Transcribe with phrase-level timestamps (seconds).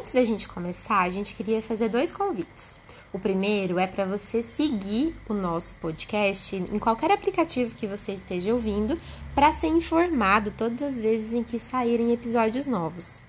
[0.00, 2.74] Antes da gente começar, a gente queria fazer dois convites.
[3.12, 8.54] O primeiro é para você seguir o nosso podcast em qualquer aplicativo que você esteja
[8.54, 8.98] ouvindo
[9.34, 13.20] para ser informado todas as vezes em que saírem episódios novos.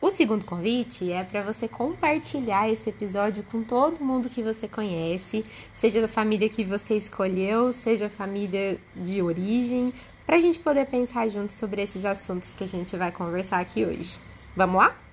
[0.00, 5.46] O segundo convite é para você compartilhar esse episódio com todo mundo que você conhece,
[5.72, 9.94] seja da família que você escolheu, seja família de origem,
[10.26, 13.86] para a gente poder pensar juntos sobre esses assuntos que a gente vai conversar aqui
[13.86, 14.18] hoje.
[14.56, 15.09] Vamos lá?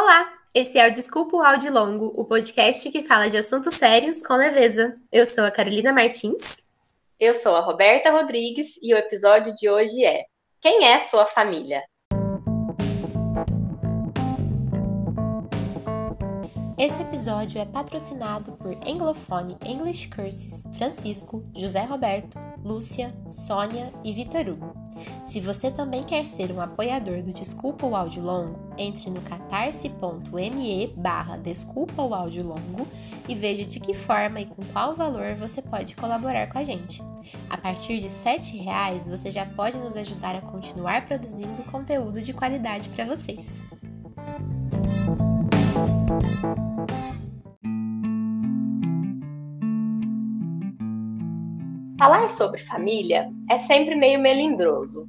[0.00, 0.32] Olá!
[0.54, 4.34] Esse é o Desculpa o Áudio Longo, o podcast que fala de assuntos sérios com
[4.34, 4.94] leveza.
[5.10, 6.62] Eu sou a Carolina Martins.
[7.18, 10.26] Eu sou a Roberta Rodrigues e o episódio de hoje é
[10.60, 11.82] Quem é sua família?
[16.78, 24.48] Esse episódio é patrocinado por Anglofone English Curses Francisco, José Roberto, Lúcia, Sônia e Vitor
[24.48, 24.77] Hugo.
[25.24, 30.94] Se você também quer ser um apoiador do Desculpa o Áudio Longo, entre no catarse.me
[30.96, 32.86] barra Desculpa o Áudio Longo
[33.28, 37.02] e veja de que forma e com qual valor você pode colaborar com a gente.
[37.50, 42.32] A partir de R$ reais você já pode nos ajudar a continuar produzindo conteúdo de
[42.32, 43.64] qualidade para vocês.
[51.98, 55.08] Falar sobre família é sempre meio melindroso.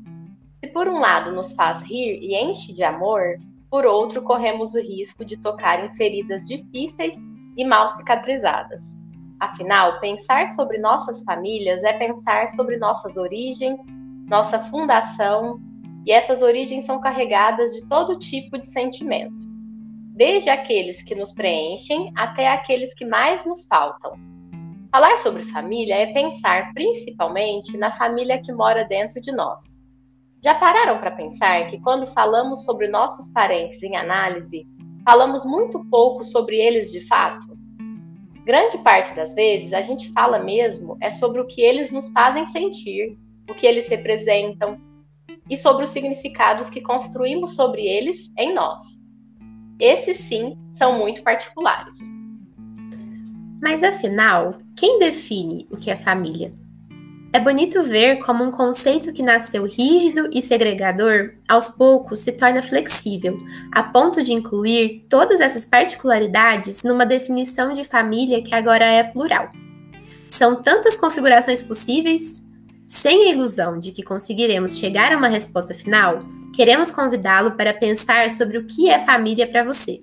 [0.60, 3.38] Se por um lado nos faz rir e enche de amor,
[3.70, 7.14] por outro corremos o risco de tocar em feridas difíceis
[7.56, 8.98] e mal cicatrizadas.
[9.40, 13.80] Afinal, pensar sobre nossas famílias é pensar sobre nossas origens,
[14.28, 15.62] nossa fundação,
[16.08, 19.36] e essas origens são carregadas de todo tipo de sentimento,
[20.16, 24.18] desde aqueles que nos preenchem até aqueles que mais nos faltam.
[24.92, 29.80] Falar sobre família é pensar principalmente na família que mora dentro de nós.
[30.44, 34.66] Já pararam para pensar que quando falamos sobre nossos parentes em análise,
[35.06, 37.48] falamos muito pouco sobre eles de fato?
[38.44, 42.48] Grande parte das vezes a gente fala mesmo é sobre o que eles nos fazem
[42.48, 43.16] sentir,
[43.48, 44.82] o que eles representam
[45.48, 48.82] e sobre os significados que construímos sobre eles em nós.
[49.80, 51.96] Esses sim são muito particulares.
[53.62, 56.54] Mas afinal, quem define o que é família?
[57.32, 62.64] É bonito ver como um conceito que nasceu rígido e segregador, aos poucos se torna
[62.64, 63.38] flexível,
[63.72, 69.52] a ponto de incluir todas essas particularidades numa definição de família que agora é plural.
[70.28, 72.42] São tantas configurações possíveis.
[72.88, 76.22] Sem a ilusão de que conseguiremos chegar a uma resposta final,
[76.56, 80.02] queremos convidá-lo para pensar sobre o que é família para você.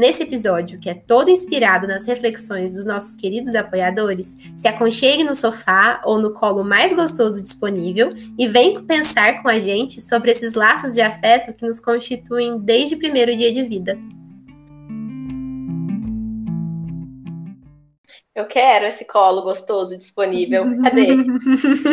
[0.00, 5.34] Nesse episódio, que é todo inspirado nas reflexões dos nossos queridos apoiadores, se aconchegue no
[5.34, 10.54] sofá ou no colo mais gostoso disponível e vem pensar com a gente sobre esses
[10.54, 13.98] laços de afeto que nos constituem desde o primeiro dia de vida.
[18.34, 20.64] Eu quero esse colo gostoso disponível.
[20.82, 21.08] Cadê?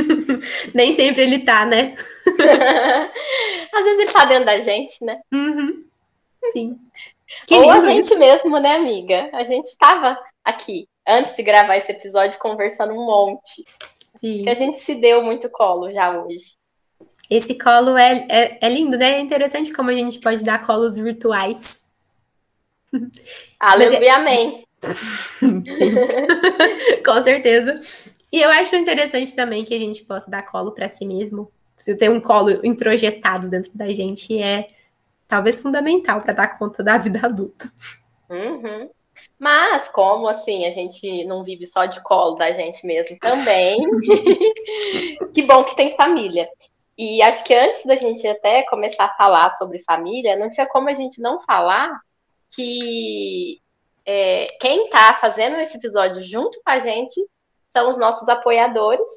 [0.73, 1.94] Nem sempre ele tá, né?
[3.75, 5.19] Às vezes ele tá dentro da gente, né?
[5.34, 5.84] Uhum.
[6.53, 6.78] Sim.
[7.46, 8.18] Que Ou a gente isso.
[8.18, 9.30] mesmo, né, amiga?
[9.34, 13.64] A gente estava aqui, antes de gravar esse episódio, conversando um monte.
[14.16, 14.34] Sim.
[14.34, 16.58] Acho que a gente se deu muito colo já hoje.
[17.30, 19.18] Esse colo é, é, é lindo, né?
[19.18, 21.82] É interessante como a gente pode dar colos virtuais.
[23.59, 24.09] Aleluia, é...
[24.09, 24.66] amém.
[27.06, 27.80] Com certeza.
[28.32, 31.52] E eu acho interessante também que a gente possa dar colo para si mesmo.
[31.78, 34.70] Se tem um colo introjetado dentro da gente, é
[35.28, 37.72] talvez fundamental para dar conta da vida adulta.
[38.30, 38.90] Uhum.
[39.40, 43.78] Mas, como assim, a gente não vive só de colo da gente mesmo também,
[45.34, 46.50] que bom que tem família.
[46.98, 50.90] E acho que antes da gente até começar a falar sobre família, não tinha como
[50.90, 51.92] a gente não falar
[52.50, 53.62] que
[54.04, 57.22] é, quem está fazendo esse episódio junto com a gente
[57.68, 59.08] são os nossos apoiadores,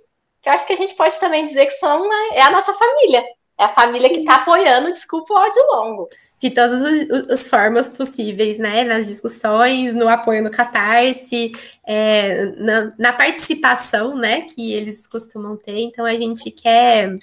[0.42, 2.74] que eu acho que a gente pode também dizer que são uma, é a nossa
[2.74, 3.24] família.
[3.60, 6.08] É a família que está apoiando, desculpa o áudio longo.
[6.38, 6.80] De todas
[7.28, 8.84] as formas possíveis, né?
[8.84, 11.52] Nas discussões, no apoio no Catarse,
[11.86, 14.46] é, na, na, participação, né?
[14.46, 15.78] Que eles costumam ter.
[15.78, 17.18] Então, a gente quer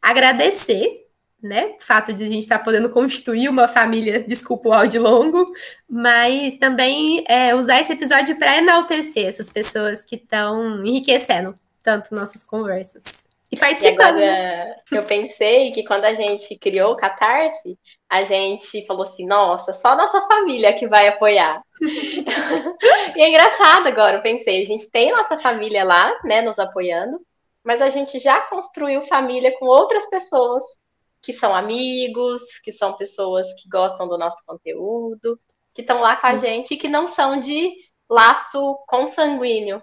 [0.00, 1.06] agradecer,
[1.42, 1.74] né?
[1.78, 5.52] O fato de a gente estar tá podendo constituir uma família, desculpa o áudio longo,
[5.86, 12.42] mas também é, usar esse episódio para enaltecer essas pessoas que estão enriquecendo tanto nossas
[12.42, 13.27] conversas.
[13.50, 14.18] E participando.
[14.18, 17.78] E agora, eu pensei que quando a gente criou o Catarse,
[18.08, 21.62] a gente falou assim, nossa, só nossa família que vai apoiar.
[23.16, 27.20] e é engraçado agora, eu pensei, a gente tem nossa família lá, né, nos apoiando,
[27.62, 30.64] mas a gente já construiu família com outras pessoas
[31.20, 35.38] que são amigos, que são pessoas que gostam do nosso conteúdo,
[35.74, 37.72] que estão lá com a gente e que não são de
[38.08, 39.82] laço consanguíneo.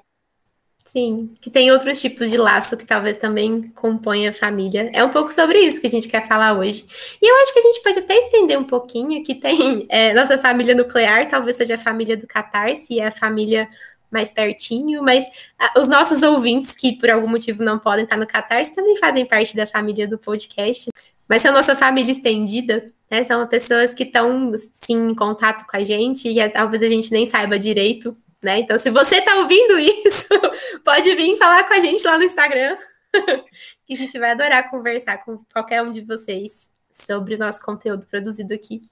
[0.87, 4.89] Sim, que tem outros tipos de laço que talvez também compõem a família.
[4.93, 6.85] É um pouco sobre isso que a gente quer falar hoje.
[7.21, 10.37] E eu acho que a gente pode até estender um pouquinho, que tem é, nossa
[10.37, 13.67] família nuclear, talvez seja a família do Catarse, é a família
[14.11, 15.25] mais pertinho, mas
[15.59, 19.25] ah, os nossos ouvintes que por algum motivo não podem estar no Catarse também fazem
[19.25, 20.89] parte da família do podcast,
[21.27, 23.23] mas são nossa família estendida, né?
[23.23, 27.27] São pessoas que estão sim em contato com a gente e talvez a gente nem
[27.27, 28.59] saiba direito, né?
[28.59, 30.27] Então, se você está ouvindo isso,
[30.85, 32.77] pode vir falar com a gente lá no Instagram,
[33.85, 38.05] que a gente vai adorar conversar com qualquer um de vocês sobre o nosso conteúdo
[38.05, 38.89] produzido aqui.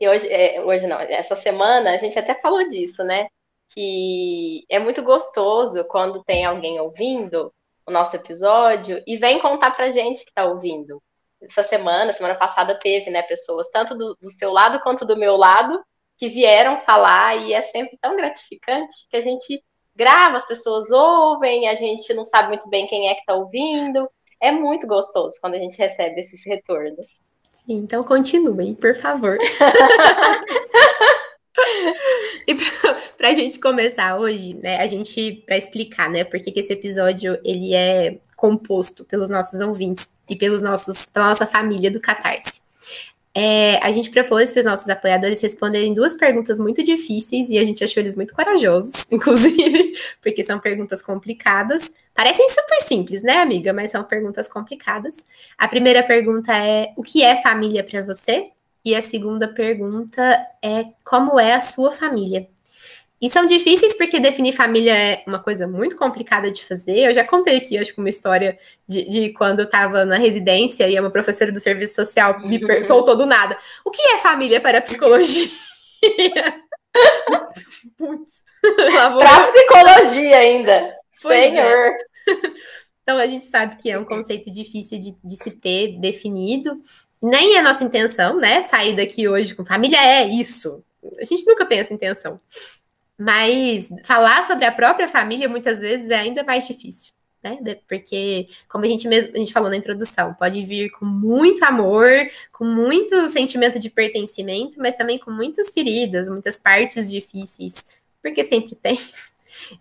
[0.00, 3.28] E hoje, é, hoje não, essa semana a gente até falou disso, né?
[3.74, 7.52] que é muito gostoso quando tem alguém ouvindo
[7.86, 11.02] o nosso episódio e vem contar pra gente que está ouvindo.
[11.40, 15.36] Essa semana, semana passada, teve, né, pessoas tanto do, do seu lado quanto do meu
[15.36, 15.82] lado
[16.22, 19.60] que vieram falar e é sempre tão gratificante que a gente
[19.96, 24.08] grava, as pessoas ouvem, a gente não sabe muito bem quem é que está ouvindo.
[24.40, 27.18] É muito gostoso quando a gente recebe esses retornos.
[27.52, 29.36] Sim, então continuem, por favor.
[32.46, 32.54] e
[33.16, 37.36] para a gente começar hoje, né, a gente para explicar, né, porque que esse episódio
[37.44, 42.62] ele é composto pelos nossos ouvintes e pelos nossos pela nossa família do Catarse.
[43.34, 47.64] É, a gente propôs para os nossos apoiadores responderem duas perguntas muito difíceis e a
[47.64, 51.92] gente achou eles muito corajosos, inclusive, porque são perguntas complicadas.
[52.14, 53.72] Parecem super simples, né, amiga?
[53.72, 55.24] Mas são perguntas complicadas.
[55.56, 58.50] A primeira pergunta é: o que é família para você?
[58.84, 60.22] E a segunda pergunta
[60.60, 62.48] é como é a sua família?
[63.22, 66.98] E são difíceis porque definir família é uma coisa muito complicada de fazer.
[66.98, 70.88] Eu já contei aqui, acho que uma história de, de quando eu estava na residência
[70.88, 72.82] e uma professora do serviço social me uhum.
[72.82, 73.56] soltou do nada.
[73.84, 75.46] O que é família para psicologia?
[77.96, 78.42] Putz.
[78.62, 80.96] Para psicologia ainda.
[81.20, 81.50] Pois é.
[81.50, 81.68] Senhor.
[81.68, 81.96] É.
[83.02, 86.80] Então a gente sabe que é um conceito difícil de, de se ter definido.
[87.20, 88.64] Nem é nossa intenção, né?
[88.64, 90.84] Sair daqui hoje com família é isso.
[91.18, 92.40] A gente nunca tem essa intenção.
[93.18, 97.58] Mas falar sobre a própria família muitas vezes é ainda mais difícil, né?
[97.88, 102.10] Porque, como a gente mesmo a gente falou na introdução, pode vir com muito amor,
[102.50, 107.84] com muito sentimento de pertencimento, mas também com muitas feridas, muitas partes difíceis,
[108.20, 108.98] porque sempre tem.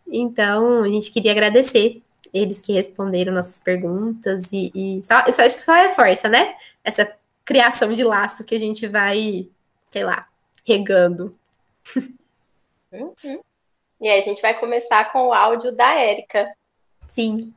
[0.08, 2.04] Então, a gente queria agradecer
[2.34, 6.56] eles que responderam nossas perguntas e, e só, eu só acho que só reforça, né?
[6.84, 7.12] Essa
[7.44, 9.48] criação de laço que a gente vai,
[9.92, 10.28] sei lá,
[10.66, 11.36] regando.
[12.92, 13.40] Uhum.
[14.00, 16.52] E aí a gente vai começar com o áudio da Érica.
[17.08, 17.54] Sim.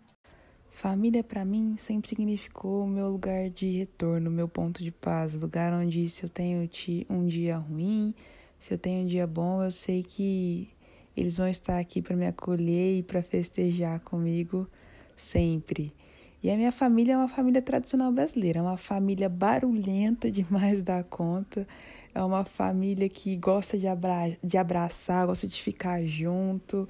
[0.71, 5.73] Família para mim sempre significou o meu lugar de retorno, meu ponto de paz, lugar
[5.73, 6.69] onde se eu tenho
[7.09, 8.15] um dia ruim,
[8.59, 10.69] se eu tenho um dia bom, eu sei que
[11.17, 14.69] eles vão estar aqui para me acolher e para festejar comigo
[15.17, 15.95] sempre.
[16.43, 21.03] E a minha família é uma família tradicional brasileira, é uma família barulhenta demais da
[21.03, 21.67] conta,
[22.15, 26.89] é uma família que gosta de, abra de abraçar, gosta de ficar junto,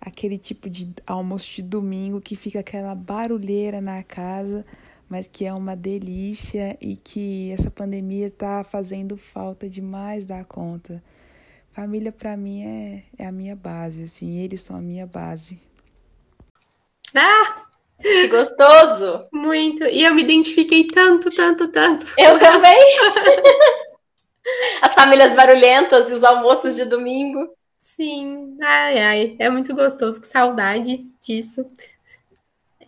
[0.00, 4.64] aquele tipo de almoço de domingo que fica aquela barulheira na casa,
[5.08, 11.02] mas que é uma delícia e que essa pandemia está fazendo falta demais da conta.
[11.72, 15.60] Família para mim é, é a minha base, assim, eles são a minha base.
[17.12, 17.64] Ah!
[18.00, 19.26] Que gostoso!
[19.32, 19.82] Muito.
[19.84, 22.06] E eu me identifiquei tanto, tanto, tanto.
[22.18, 22.78] Eu também.
[24.82, 27.48] As famílias barulhentas e os almoços de domingo.
[27.78, 31.64] Sim, ai, ai, é muito gostoso, que saudade disso.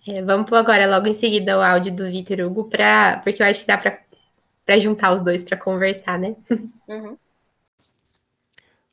[0.07, 3.47] É, vamos pôr agora, logo em seguida, o áudio do Vitor Hugo, pra, porque eu
[3.47, 6.37] acho que dá para juntar os dois para conversar, né?
[6.89, 7.19] Uhum.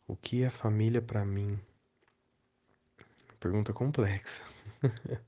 [0.08, 1.60] O que é família para mim?
[3.40, 4.42] Pergunta complexa.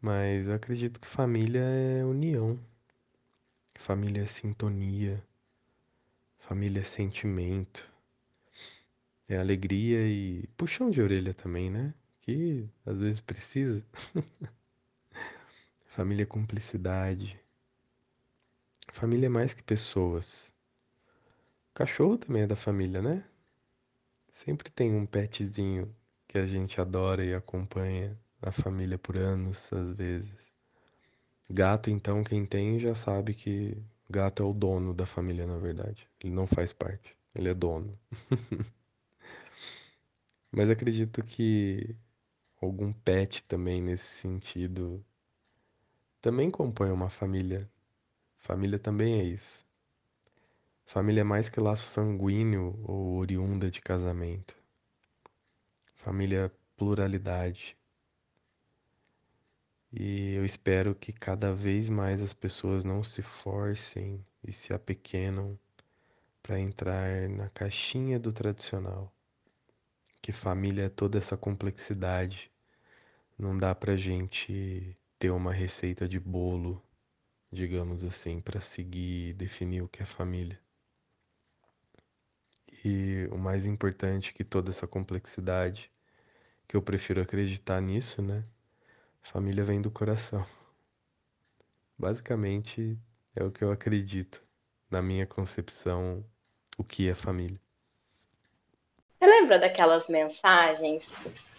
[0.00, 2.58] Mas eu acredito que família é união,
[3.76, 5.22] família é sintonia,
[6.46, 7.90] família é sentimento,
[9.26, 11.94] é alegria e puxão de orelha também, né?
[12.20, 13.82] Que às vezes precisa.
[15.86, 17.40] família é cumplicidade.
[18.92, 20.52] Família é mais que pessoas.
[21.72, 23.24] cachorro também é da família, né?
[24.30, 25.94] Sempre tem um petzinho
[26.28, 30.52] que a gente adora e acompanha a família por anos, às vezes.
[31.48, 36.08] Gato, então, quem tem já sabe que gato é o dono da família, na verdade.
[36.20, 37.98] Ele não faz parte, ele é dono.
[40.50, 41.96] Mas acredito que
[42.60, 45.04] algum pet também nesse sentido
[46.20, 47.68] também compõe uma família
[48.44, 49.66] Família também é isso.
[50.84, 54.54] Família é mais que laço sanguíneo ou oriunda de casamento.
[55.94, 57.74] Família é pluralidade.
[59.96, 65.56] E eu espero que cada vez mais as pessoas não se forcem e se apequenam
[66.42, 69.14] para entrar na caixinha do tradicional.
[70.20, 72.50] Que família é toda essa complexidade.
[73.38, 76.82] Não dá pra gente ter uma receita de bolo,
[77.52, 80.60] digamos assim, para seguir e definir o que é família.
[82.84, 85.88] E o mais importante que toda essa complexidade,
[86.66, 88.44] que eu prefiro acreditar nisso, né?
[89.24, 90.46] Família vem do coração.
[91.98, 92.96] Basicamente
[93.34, 94.44] é o que eu acredito,
[94.90, 96.24] na minha concepção,
[96.78, 97.60] o que é família.
[99.18, 101.12] Você lembra daquelas mensagens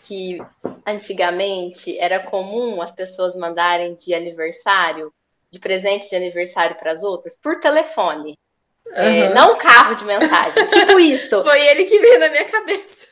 [0.03, 0.38] que
[0.86, 5.12] antigamente era comum as pessoas mandarem de aniversário,
[5.50, 8.38] de presente de aniversário para as outras, por telefone?
[8.86, 8.93] Uhum.
[8.93, 11.41] É, não carro de mensagem, tipo isso.
[11.43, 13.07] Foi ele que veio na minha cabeça.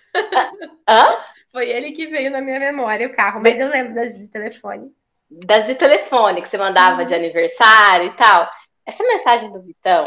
[0.88, 1.33] Hã?
[1.54, 4.92] Foi ele que veio na minha memória, o carro, mas eu lembro das de telefone.
[5.30, 7.08] Das de telefone, que você mandava uhum.
[7.08, 8.50] de aniversário e tal.
[8.84, 10.04] Essa mensagem do Vitão,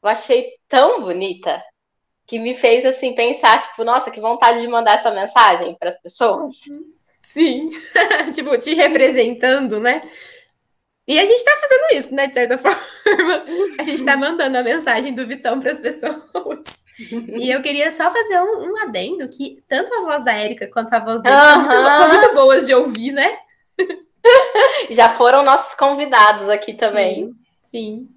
[0.00, 1.60] eu achei tão bonita
[2.24, 6.00] que me fez assim pensar, tipo, nossa, que vontade de mandar essa mensagem para as
[6.00, 6.54] pessoas.
[7.18, 7.70] Sim,
[8.32, 10.08] tipo, te representando, né?
[11.04, 12.28] E a gente tá fazendo isso, né?
[12.28, 12.80] De certa forma,
[13.76, 16.20] a gente tá mandando a mensagem do Vitão para as pessoas.
[17.10, 20.92] E eu queria só fazer um, um, adendo que tanto a voz da Érica quanto
[20.92, 21.42] a voz dele uhum.
[21.42, 23.38] são, muito, são, muito, boas de ouvir, né?
[24.90, 27.32] Já foram nossos convidados aqui também.
[27.64, 28.08] Sim.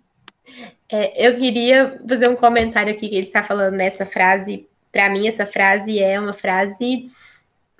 [0.45, 0.63] sim.
[0.91, 4.67] É, eu queria fazer um comentário aqui que ele está falando nessa frase.
[4.91, 7.09] Para mim, essa frase é uma frase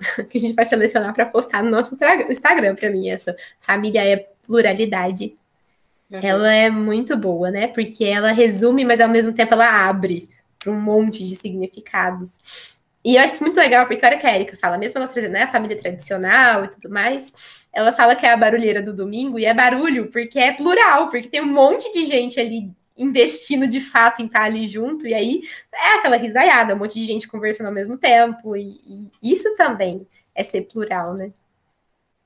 [0.30, 1.94] que a gente vai selecionar para postar no nosso
[2.30, 2.74] Instagram.
[2.74, 5.34] Para mim, essa família é pluralidade.
[6.10, 6.20] Uhum.
[6.22, 7.66] Ela é muito boa, né?
[7.66, 10.28] Porque ela resume, mas ao mesmo tempo ela abre
[10.64, 12.78] para um monte de significados.
[13.04, 15.32] E eu acho muito legal, porque a hora que a Erika fala, mesmo ela trazendo
[15.32, 19.38] né, a família tradicional e tudo mais, ela fala que é a barulheira do domingo,
[19.38, 23.80] e é barulho, porque é plural, porque tem um monte de gente ali investindo de
[23.80, 25.42] fato em estar ali junto, e aí
[25.74, 30.06] é aquela risaiada, um monte de gente conversando ao mesmo tempo, e, e isso também
[30.34, 31.30] é ser plural, né?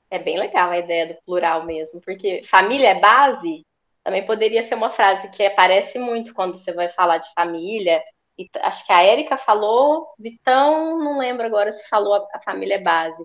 [0.09, 3.63] É bem legal a ideia do plural mesmo, porque família é base,
[4.01, 8.01] também poderia ser uma frase que aparece muito quando você vai falar de família,
[8.39, 12.75] e acho que a Érica falou, Vitão, não lembro agora se falou a, a família
[12.75, 13.21] é base,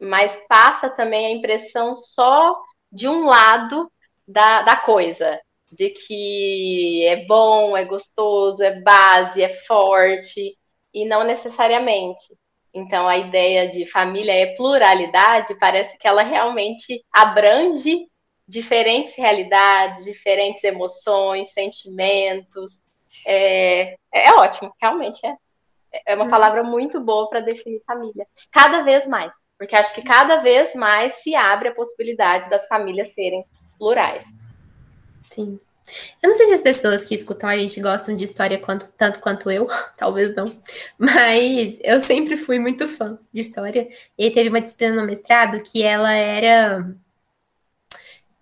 [0.00, 2.58] mas passa também a impressão só
[2.90, 3.92] de um lado
[4.26, 5.38] da, da coisa,
[5.70, 10.56] de que é bom, é gostoso, é base, é forte,
[10.94, 12.34] e não necessariamente.
[12.72, 18.06] Então, a ideia de família é pluralidade, parece que ela realmente abrange
[18.48, 22.85] diferentes realidades, diferentes emoções, sentimentos,
[23.26, 25.36] é, é ótimo, realmente é.
[26.04, 26.30] É uma uhum.
[26.30, 28.26] palavra muito boa para definir família.
[28.50, 33.14] Cada vez mais, porque acho que cada vez mais se abre a possibilidade das famílias
[33.14, 33.44] serem
[33.78, 34.26] plurais.
[35.22, 35.58] Sim.
[36.20, 39.20] Eu não sei se as pessoas que escutam a gente gostam de história quanto, tanto
[39.20, 40.46] quanto eu, talvez não,
[40.98, 43.88] mas eu sempre fui muito fã de história.
[44.18, 46.94] E teve uma disciplina no mestrado que ela era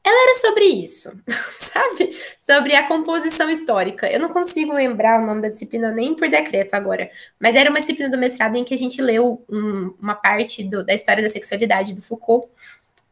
[0.05, 1.11] ela era sobre isso,
[1.59, 2.15] sabe?
[2.39, 4.07] Sobre a composição histórica.
[4.07, 7.81] Eu não consigo lembrar o nome da disciplina nem por decreto agora, mas era uma
[7.81, 11.31] disciplina do mestrado em que a gente leu um, uma parte do, da história da
[11.31, 12.49] sexualidade do Foucault,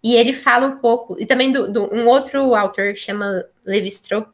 [0.03, 3.89] e ele fala um pouco, e também do, do um outro autor que chama Levi
[3.89, 4.27] Strauss,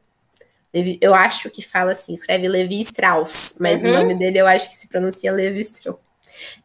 [1.01, 3.91] eu acho que fala assim, escreve Levi Strauss, mas uhum.
[3.91, 5.99] o nome dele eu acho que se pronuncia Levi Strauss.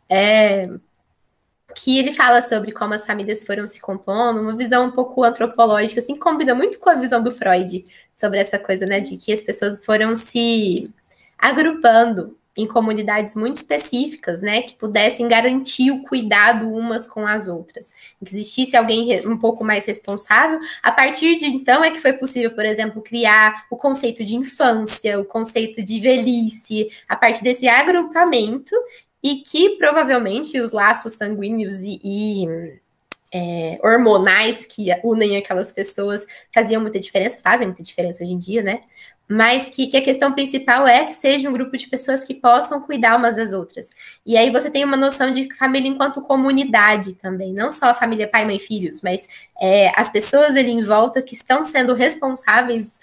[0.10, 0.70] É,
[1.76, 6.00] que ele fala sobre como as famílias foram se compondo, uma visão um pouco antropológica,
[6.00, 9.42] assim, combina muito com a visão do Freud sobre essa coisa, né, de que as
[9.42, 10.90] pessoas foram se
[11.38, 17.94] agrupando em comunidades muito específicas, né, que pudessem garantir o cuidado umas com as outras,
[18.24, 20.60] que existisse alguém um pouco mais responsável.
[20.82, 25.20] A partir de então é que foi possível, por exemplo, criar o conceito de infância,
[25.20, 28.76] o conceito de velhice, a partir desse agrupamento
[29.24, 32.46] e que provavelmente os laços sanguíneos e, e
[33.34, 38.62] é, hormonais que unem aquelas pessoas faziam muita diferença, fazem muita diferença hoje em dia,
[38.62, 38.82] né?
[39.28, 42.82] Mas que, que, a questão principal é que seja um grupo de pessoas que possam
[42.82, 43.90] cuidar umas das outras.
[44.26, 48.46] E aí você tem uma noção de família enquanto comunidade também, não só família pai,
[48.46, 49.28] mãe, filhos, mas
[49.60, 53.00] é, as pessoas ali em volta que estão sendo responsáveis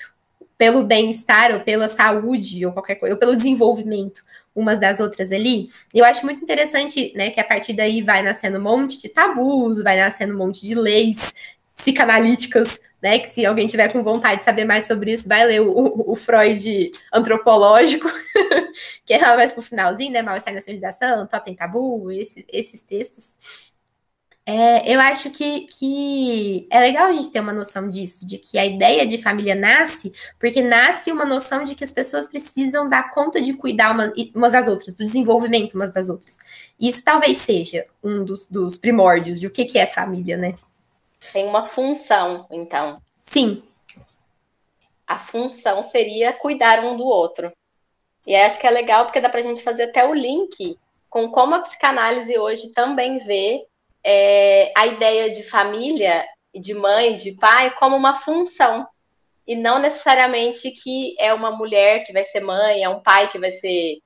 [0.59, 4.21] pelo bem-estar ou pela saúde ou qualquer coisa, ou pelo desenvolvimento
[4.55, 5.69] umas das outras ali.
[5.95, 9.09] E eu acho muito interessante, né, que a partir daí vai nascendo um monte de
[9.09, 11.35] tabus, vai nascendo um monte de leis
[11.77, 13.19] psicanalíticas né?
[13.19, 16.15] Que se alguém tiver com vontade de saber mais sobre isso, vai ler o, o
[16.15, 18.09] Freud antropológico,
[19.05, 20.23] que é mais pro finalzinho, né?
[20.23, 23.70] Mal-estar na civilização, Totem Tabu, esse, esses textos.
[24.53, 28.59] É, eu acho que, que é legal a gente ter uma noção disso, de que
[28.59, 33.13] a ideia de família nasce porque nasce uma noção de que as pessoas precisam dar
[33.13, 36.39] conta de cuidar uma, umas das outras, do desenvolvimento umas das outras.
[36.81, 40.57] E isso talvez seja um dos, dos primórdios de o que, que é família, né?
[41.33, 43.01] Tem uma função, então.
[43.21, 43.63] Sim.
[45.07, 47.53] A função seria cuidar um do outro.
[48.27, 50.77] E acho que é legal porque dá para a gente fazer até o link
[51.09, 53.70] com como a psicanálise hoje também vê
[54.05, 58.87] é, a ideia de família, de mãe, de pai, como uma função.
[59.47, 63.39] E não necessariamente que é uma mulher que vai ser mãe, é um pai que
[63.39, 63.99] vai ser.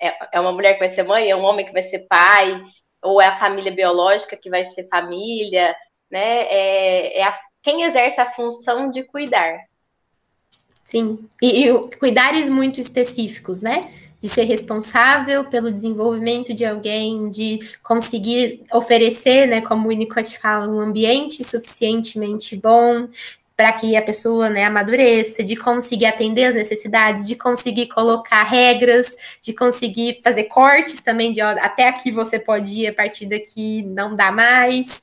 [0.00, 2.60] É, é uma mulher que vai ser mãe, é um homem que vai ser pai,
[3.02, 5.74] ou é a família biológica que vai ser família,
[6.10, 6.42] né?
[6.44, 9.58] É, é a, quem exerce a função de cuidar.
[10.84, 13.92] Sim, e, e cuidares muito específicos, né?
[14.20, 20.68] De ser responsável pelo desenvolvimento de alguém, de conseguir oferecer, né, como o Winnicott fala,
[20.68, 23.08] um ambiente suficientemente bom
[23.58, 29.16] para que a pessoa né, amadureça, de conseguir atender as necessidades, de conseguir colocar regras,
[29.42, 33.82] de conseguir fazer cortes também, de ó, até aqui você pode ir, a partir daqui
[33.82, 35.02] não dá mais.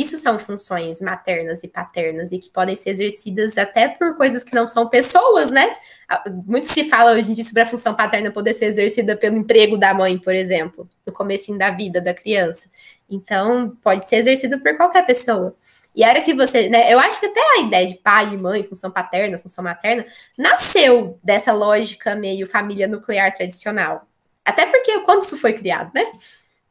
[0.00, 4.54] Isso são funções maternas e paternas e que podem ser exercidas até por coisas que
[4.54, 5.76] não são pessoas, né?
[6.08, 9.36] Ah, muito se fala hoje em dia sobre a função paterna poder ser exercida pelo
[9.36, 12.70] emprego da mãe, por exemplo, no começo da vida da criança.
[13.10, 15.54] Então, pode ser exercido por qualquer pessoa.
[15.94, 16.90] E era que você, né?
[16.90, 20.06] Eu acho que até a ideia de pai e mãe, função paterna, função materna,
[20.38, 24.06] nasceu dessa lógica meio família nuclear tradicional.
[24.42, 26.04] Até porque quando isso foi criado, né?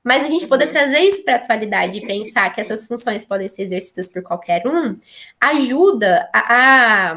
[0.04, 0.72] Mas a gente poder uhum.
[0.72, 4.66] trazer isso para a atualidade e pensar que essas funções podem ser exercidas por qualquer
[4.66, 4.98] um,
[5.40, 7.12] ajuda a, a,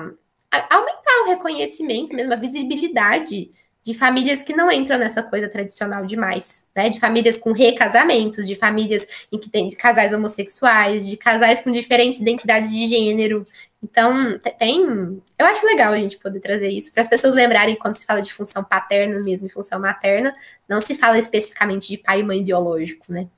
[0.50, 3.50] a aumentar o reconhecimento, mesmo a visibilidade
[3.84, 6.88] de famílias que não entram nessa coisa tradicional demais, né?
[6.88, 11.70] De famílias com recasamentos, de famílias em que tem de casais homossexuais, de casais com
[11.70, 13.46] diferentes identidades de gênero.
[13.82, 15.22] Então, tem.
[15.38, 18.22] Eu acho legal a gente poder trazer isso para as pessoas lembrarem quando se fala
[18.22, 20.34] de função paterna mesmo e função materna,
[20.66, 23.28] não se fala especificamente de pai e mãe biológico, né?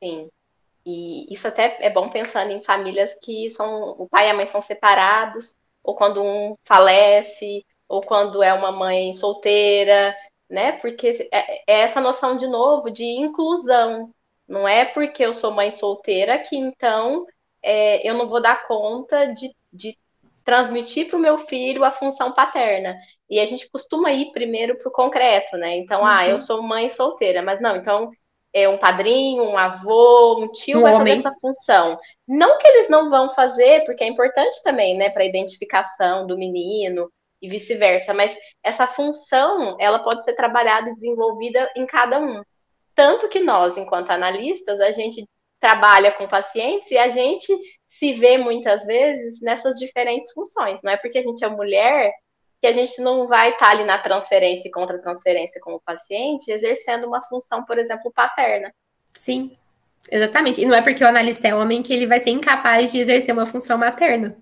[0.00, 0.28] Sim.
[0.86, 4.46] E isso até é bom pensando em famílias que são o pai e a mãe
[4.46, 10.14] são separados, ou quando um falece, ou quando é uma mãe solteira,
[10.48, 10.72] né?
[10.72, 14.10] Porque é, é essa noção de novo de inclusão.
[14.46, 17.26] Não é porque eu sou mãe solteira que então
[17.62, 19.96] é, eu não vou dar conta de, de
[20.44, 22.96] transmitir para o meu filho a função paterna.
[23.28, 25.76] E a gente costuma ir primeiro para o concreto, né?
[25.76, 26.06] Então, uhum.
[26.06, 26.38] ah, eu uhum.
[26.38, 28.10] sou mãe solteira, mas não, então
[28.52, 31.98] é um padrinho, um avô, um tio um vai fazer essa função.
[32.28, 36.38] Não que eles não vão fazer, porque é importante também, né, para a identificação do
[36.38, 37.10] menino
[37.44, 42.42] e vice-versa, mas essa função, ela pode ser trabalhada e desenvolvida em cada um.
[42.94, 45.28] Tanto que nós, enquanto analistas, a gente
[45.60, 47.54] trabalha com pacientes e a gente
[47.86, 50.80] se vê muitas vezes nessas diferentes funções.
[50.82, 52.12] Não é porque a gente é mulher
[52.62, 57.20] que a gente não vai estar ali na transferência e contra-transferência como paciente, exercendo uma
[57.20, 58.72] função, por exemplo, paterna.
[59.18, 59.54] Sim,
[60.10, 60.62] exatamente.
[60.62, 63.34] E não é porque o analista é homem que ele vai ser incapaz de exercer
[63.34, 64.34] uma função materna.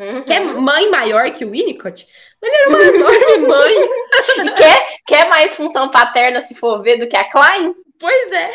[0.00, 0.22] Uhum.
[0.22, 2.06] Quer mãe maior que o Winnicott?
[2.42, 4.54] Ele era uma enorme mãe.
[4.56, 7.74] quer, quer mais função paterna, se for ver, do que a Klein?
[7.98, 8.50] Pois é.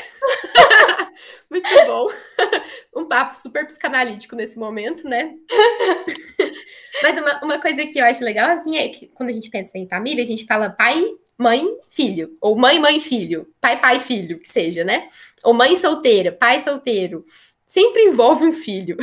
[1.49, 2.08] Muito bom.
[2.95, 5.34] Um papo super psicanalítico nesse momento, né?
[7.03, 9.77] Mas uma, uma coisa que eu acho legal, assim, é que quando a gente pensa
[9.77, 11.05] em família, a gente fala pai,
[11.38, 12.38] mãe, filho.
[12.39, 13.53] Ou mãe, mãe, filho.
[13.60, 15.10] Pai, pai, filho, que seja, né?
[15.43, 17.25] Ou mãe solteira, pai solteiro.
[17.67, 18.95] Sempre envolve um filho.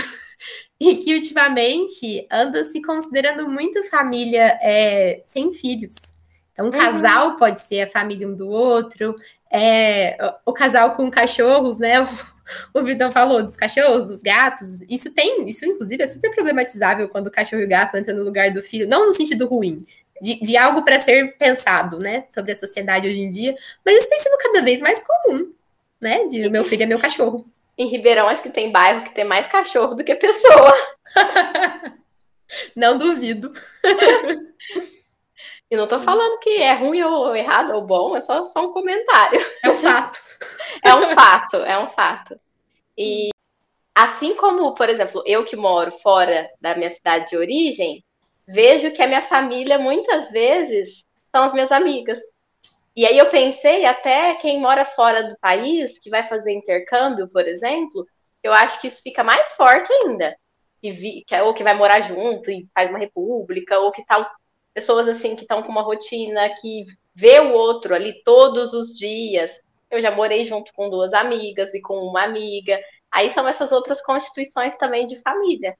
[0.84, 5.94] E que ultimamente anda se considerando muito família é, sem filhos.
[6.52, 6.76] Então, um uhum.
[6.76, 9.14] casal pode ser a família um do outro,
[9.48, 12.04] é, o casal com cachorros, né?
[12.74, 14.82] O, o Vitão falou dos cachorros, dos gatos.
[14.90, 18.24] Isso tem, isso inclusive é super problematizável quando o cachorro e o gato entram no
[18.24, 19.86] lugar do filho, não no sentido ruim,
[20.20, 22.24] de, de algo para ser pensado, né?
[22.28, 23.56] Sobre a sociedade hoje em dia.
[23.86, 25.52] Mas isso tem sido cada vez mais comum,
[26.00, 26.26] né?
[26.26, 27.46] De meu filho é meu cachorro.
[27.82, 30.72] Em Ribeirão, acho que tem bairro que tem mais cachorro do que pessoa.
[32.76, 33.52] não duvido.
[35.68, 38.74] E não tô falando que é ruim ou errado ou bom, é só, só um
[38.74, 39.40] comentário.
[39.64, 40.18] É um fato.
[40.84, 42.38] é um fato, é um fato.
[42.94, 43.30] E
[43.94, 48.04] assim como, por exemplo, eu que moro fora da minha cidade de origem,
[48.46, 52.20] vejo que a minha família muitas vezes são as minhas amigas.
[52.94, 57.46] E aí eu pensei até quem mora fora do país, que vai fazer intercâmbio, por
[57.46, 58.06] exemplo,
[58.42, 60.36] eu acho que isso fica mais forte ainda.
[60.82, 64.28] que, vi, que, ou que vai morar junto e faz uma república, ou que tal
[64.74, 69.60] pessoas assim que estão com uma rotina que vê o outro ali todos os dias.
[69.90, 72.80] Eu já morei junto com duas amigas e com uma amiga.
[73.10, 75.76] Aí são essas outras constituições também de família.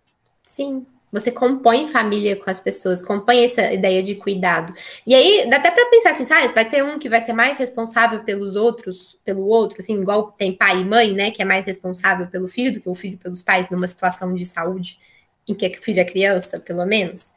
[0.47, 4.73] Sim, você compõe família com as pessoas, compõe essa ideia de cuidado.
[5.07, 7.59] E aí, dá até para pensar assim, ah, vai ter um que vai ser mais
[7.59, 11.67] responsável pelos outros, pelo outro, assim, igual tem pai e mãe, né, que é mais
[11.67, 14.99] responsável pelo filho do que o filho pelos pais numa situação de saúde
[15.47, 17.35] em que o filho é criança, pelo menos.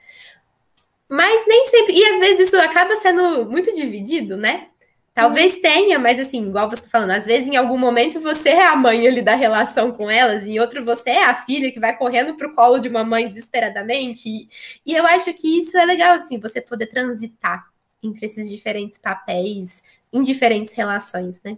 [1.09, 4.69] Mas nem sempre, e às vezes isso acaba sendo muito dividido, né?
[5.15, 8.67] Talvez tenha, mas assim, igual você tá falando, às vezes em algum momento você é
[8.67, 11.79] a mãe ali da relação com elas, e em outro você é a filha que
[11.79, 14.27] vai correndo pro colo de uma mãe desesperadamente.
[14.27, 14.49] E,
[14.85, 17.65] e eu acho que isso é legal, assim, você poder transitar
[18.03, 21.57] entre esses diferentes papéis em diferentes relações, né?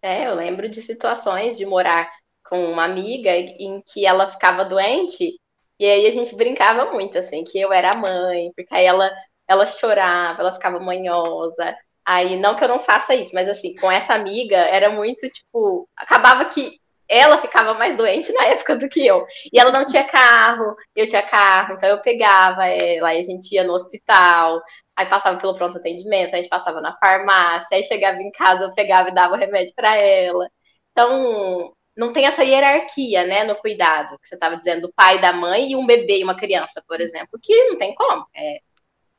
[0.00, 2.10] É, eu lembro de situações de morar
[2.48, 5.38] com uma amiga em que ela ficava doente,
[5.78, 9.10] e aí a gente brincava muito, assim, que eu era a mãe, porque aí ela,
[9.46, 11.76] ela chorava, ela ficava manhosa,
[12.10, 15.86] Aí, não que eu não faça isso, mas assim, com essa amiga, era muito, tipo,
[15.94, 19.26] acabava que ela ficava mais doente na época do que eu.
[19.52, 23.54] E ela não tinha carro, eu tinha carro, então eu pegava ela, aí a gente
[23.54, 24.58] ia no hospital,
[24.96, 28.72] aí passava pelo pronto atendimento, a gente passava na farmácia, aí chegava em casa, eu
[28.72, 30.48] pegava e dava o remédio para ela.
[30.92, 35.20] Então, não tem essa hierarquia, né, no cuidado, que você estava dizendo, do pai e
[35.20, 38.26] da mãe e um bebê e uma criança, por exemplo, que não tem como.
[38.34, 38.60] É,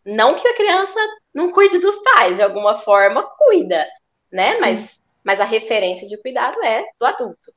[0.09, 0.99] não que a criança
[1.33, 3.85] não cuide dos pais, de alguma forma cuida,
[4.31, 4.57] né?
[4.59, 7.53] Mas, mas a referência de cuidado é do adulto.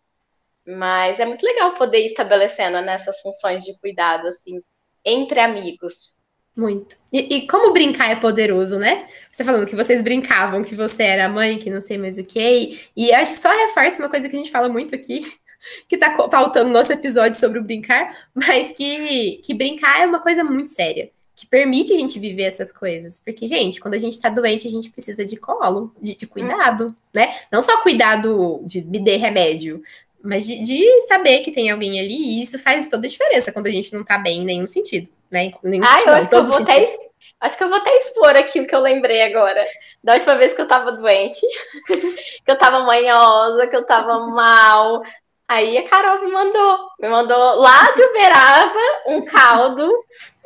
[0.67, 4.63] Mas é muito legal poder ir estabelecendo nessas funções de cuidado, assim,
[5.05, 6.17] entre amigos.
[6.55, 6.97] Muito.
[7.11, 9.09] E, e, como brincar é poderoso, né?
[9.33, 12.79] Você falando que vocês brincavam, que você era mãe, que não sei mais o que.
[12.95, 15.25] E acho que só reforça uma coisa que a gente fala muito aqui,
[15.89, 20.21] que tá faltando no nosso episódio sobre o brincar, mas que, que brincar é uma
[20.21, 23.21] coisa muito séria que permite a gente viver essas coisas.
[23.25, 26.89] Porque, gente, quando a gente tá doente, a gente precisa de colo, de, de cuidado,
[26.89, 26.95] hum.
[27.13, 27.35] né?
[27.51, 29.83] Não só cuidado de me dê remédio,
[30.23, 33.67] mas de, de, saber que tem alguém ali, e isso faz toda a diferença quando
[33.67, 35.53] a gente não tá bem em nenhum sentido, né?
[35.63, 36.97] Nenhum ah, eu acho que eu vou até,
[37.41, 39.65] acho que eu vou até expor aqui o que eu lembrei agora.
[40.03, 41.41] Da última vez que eu tava doente,
[41.87, 45.03] que eu tava manhosa, que eu tava mal.
[45.49, 49.91] Aí a Carol me mandou, me mandou lá de Uberaba um caldo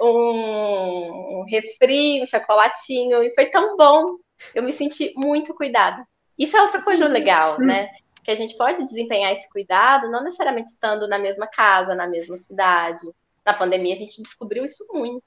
[0.01, 4.17] um, um refri, um chocolatinho, e foi tão bom.
[4.55, 6.07] Eu me senti muito cuidada.
[6.39, 7.89] Isso é outra coisa legal, né?
[8.23, 12.37] Que a gente pode desempenhar esse cuidado, não necessariamente estando na mesma casa, na mesma
[12.37, 13.07] cidade.
[13.45, 15.25] Na pandemia a gente descobriu isso muito.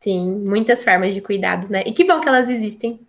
[0.00, 1.84] Sim, muitas formas de cuidado, né?
[1.86, 3.06] E que bom que elas existem.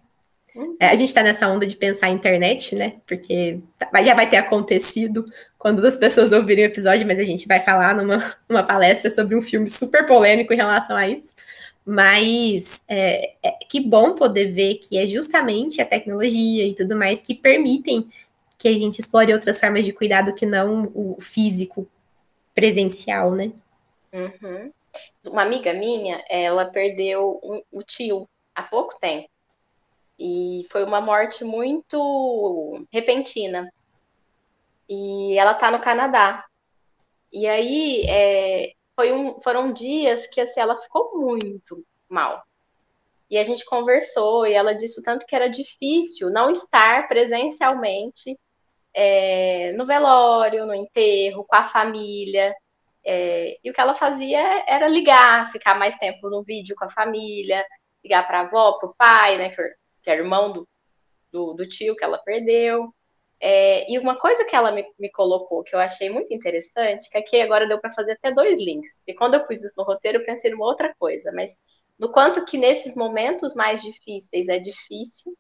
[0.80, 2.98] É, a gente está nessa onda de pensar a internet, né?
[3.08, 5.26] Porque tá, já vai ter acontecido
[5.58, 9.36] quando as pessoas ouvirem o episódio, mas a gente vai falar numa, numa palestra sobre
[9.36, 11.34] um filme super polêmico em relação a isso.
[11.86, 17.22] Mas é, é, que bom poder ver que é justamente a tecnologia e tudo mais
[17.22, 18.08] que permitem
[18.58, 21.88] que a gente explore outras formas de cuidado que não o físico
[22.54, 23.52] presencial, né?
[24.14, 24.72] Uhum.
[25.28, 29.33] Uma amiga minha, ela perdeu um, o tio há pouco tempo.
[30.26, 33.70] E foi uma morte muito repentina.
[34.88, 36.46] E ela tá no Canadá.
[37.30, 38.72] E aí é,
[39.14, 42.42] um, foram dias que assim, ela ficou muito mal.
[43.30, 48.40] E a gente conversou e ela disse o tanto que era difícil não estar presencialmente
[48.94, 52.56] é, no velório, no enterro, com a família.
[53.06, 56.90] É, e o que ela fazia era ligar, ficar mais tempo no vídeo com a
[56.90, 57.66] família,
[58.02, 59.50] ligar para a avó, para o pai, né?
[59.50, 60.68] que era irmão do,
[61.32, 62.94] do, do tio que ela perdeu.
[63.40, 67.18] É, e uma coisa que ela me, me, colocou que eu achei muito interessante, que
[67.18, 69.02] aqui agora deu para fazer até dois links.
[69.06, 71.58] E quando eu pus isso no roteiro, eu pensei numa outra coisa, mas
[72.00, 75.36] no quanto que nesses momentos mais difíceis é difícil,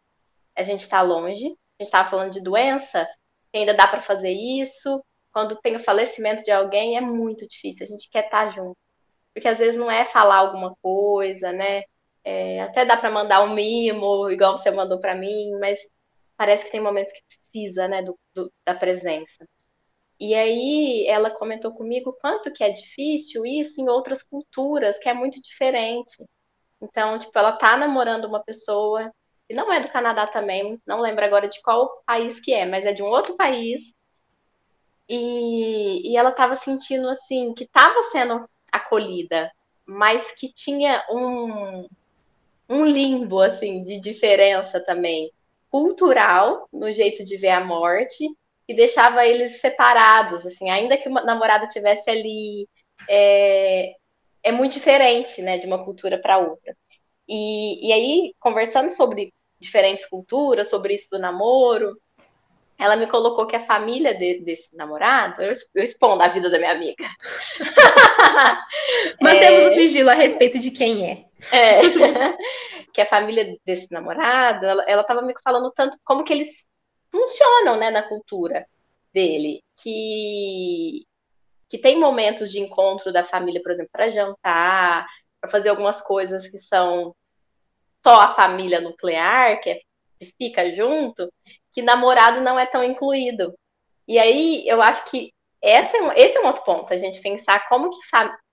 [0.55, 3.07] a gente está longe, a gente estava falando de doença,
[3.53, 5.03] ainda dá para fazer isso.
[5.31, 8.77] Quando tem o falecimento de alguém, é muito difícil, a gente quer estar tá junto.
[9.33, 11.83] Porque às vezes não é falar alguma coisa, né?
[12.23, 15.79] É, até dá para mandar um mimo, igual você mandou para mim, mas
[16.37, 19.47] parece que tem momentos que precisa, né, do, do, da presença.
[20.19, 25.13] E aí ela comentou comigo quanto que é difícil isso em outras culturas, que é
[25.13, 26.25] muito diferente.
[26.81, 29.11] Então, tipo, ela tá namorando uma pessoa
[29.47, 32.85] que não é do Canadá também, não lembro agora de qual país que é, mas
[32.85, 33.95] é de um outro país.
[35.09, 39.51] E, e ela tava sentindo assim que tava sendo acolhida,
[39.85, 41.87] mas que tinha um,
[42.73, 45.31] um limbo assim de diferença também
[45.69, 48.25] cultural no jeito de ver a morte
[48.67, 52.67] e deixava eles separados, assim, ainda que o namorado tivesse ali,
[53.09, 53.95] é,
[54.41, 56.75] é muito diferente, né, de uma cultura para outra.
[57.27, 61.97] E, e aí, conversando sobre diferentes culturas, sobre isso do namoro,
[62.83, 66.57] ela me colocou que a família de, desse namorado, eu, eu expondo a vida da
[66.57, 67.05] minha amiga.
[69.21, 71.25] Mantemos é, o sigilo a respeito de quem é.
[71.55, 71.81] é.
[72.91, 76.67] que a família desse namorado, ela estava me falando tanto como que eles
[77.09, 78.67] funcionam, né, na cultura
[79.13, 81.05] dele, que
[81.69, 85.07] que tem momentos de encontro da família, por exemplo, para jantar,
[85.41, 87.15] para fazer algumas coisas que são
[88.03, 89.79] só a família nuclear, que, é,
[90.19, 91.33] que fica junto,
[91.73, 93.53] que namorado não é tão incluído.
[94.07, 95.31] E aí eu acho que
[95.61, 97.97] esse é, esse é um outro ponto, a gente pensar como, que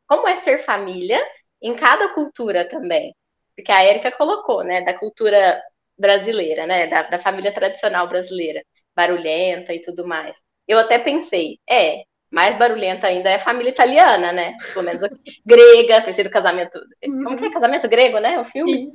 [0.06, 1.20] como é ser família
[1.60, 3.14] em cada cultura também.
[3.54, 5.60] Porque a Érica colocou, né, da cultura
[5.98, 8.62] brasileira, né, da, da família tradicional brasileira,
[8.94, 10.42] barulhenta e tudo mais.
[10.66, 14.56] Eu até pensei, é, mais barulhenta ainda é a família italiana, né?
[14.72, 15.02] Pelo menos
[15.44, 16.80] grega, pensei do casamento.
[17.02, 18.38] Como que é casamento grego, né?
[18.38, 18.92] O filme?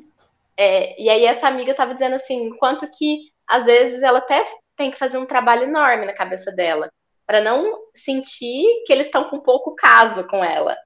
[0.58, 4.44] É, e aí essa amiga tava dizendo assim, quanto que às vezes ela até
[4.76, 6.92] tem que fazer um trabalho enorme na cabeça dela,
[7.26, 10.78] para não sentir que eles estão com pouco caso com ela.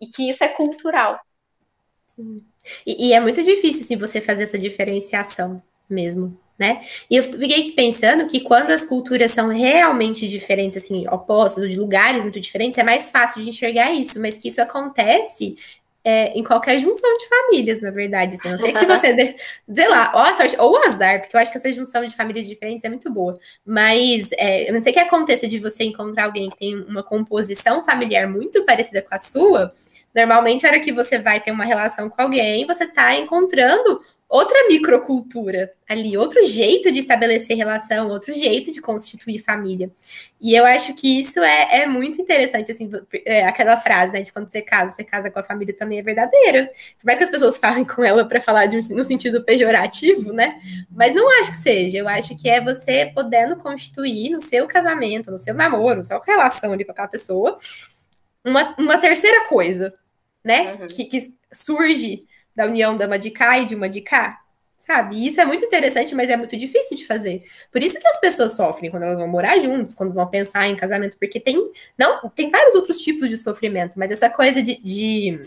[0.00, 1.18] E que isso é cultural.
[2.86, 6.82] E, e, é muito difícil assim, você fazer essa diferenciação mesmo né?
[7.10, 11.76] E eu fiquei pensando que quando as culturas são realmente diferentes, assim, opostas, ou de
[11.76, 15.56] lugares muito diferentes, é mais fácil de enxergar isso, mas que isso acontece
[16.04, 18.36] é, em qualquer junção de famílias, na verdade.
[18.36, 19.34] Assim, não sei que você, dê,
[19.72, 22.14] sei lá, ou a sorte, ou o azar, porque eu acho que essa junção de
[22.14, 23.38] famílias diferentes é muito boa.
[23.64, 27.82] Mas é, eu não sei que aconteça de você encontrar alguém que tem uma composição
[27.82, 29.72] familiar muito parecida com a sua.
[30.14, 34.00] Normalmente, a hora que você vai ter uma relação com alguém, você está encontrando
[34.34, 39.92] outra microcultura ali, outro jeito de estabelecer relação, outro jeito de constituir família.
[40.40, 42.90] E eu acho que isso é, é muito interessante, assim,
[43.24, 46.02] é, aquela frase, né, de quando você casa, você casa com a família também é
[46.02, 46.68] verdadeira.
[46.98, 50.32] Por mais que as pessoas falem com ela para falar de um, no sentido pejorativo,
[50.32, 51.98] né, mas não acho que seja.
[51.98, 56.20] Eu acho que é você podendo constituir no seu casamento, no seu namoro, na sua
[56.26, 57.56] relação ali com aquela pessoa,
[58.44, 59.94] uma, uma terceira coisa,
[60.42, 60.86] né, uhum.
[60.88, 64.40] que, que surge da união da uma de cá e de uma de cá,
[64.78, 65.26] sabe?
[65.26, 67.42] Isso é muito interessante, mas é muito difícil de fazer.
[67.72, 70.76] Por isso que as pessoas sofrem quando elas vão morar juntos, quando vão pensar em
[70.76, 71.56] casamento, porque tem
[71.98, 75.40] não tem vários outros tipos de sofrimento, mas essa coisa de, de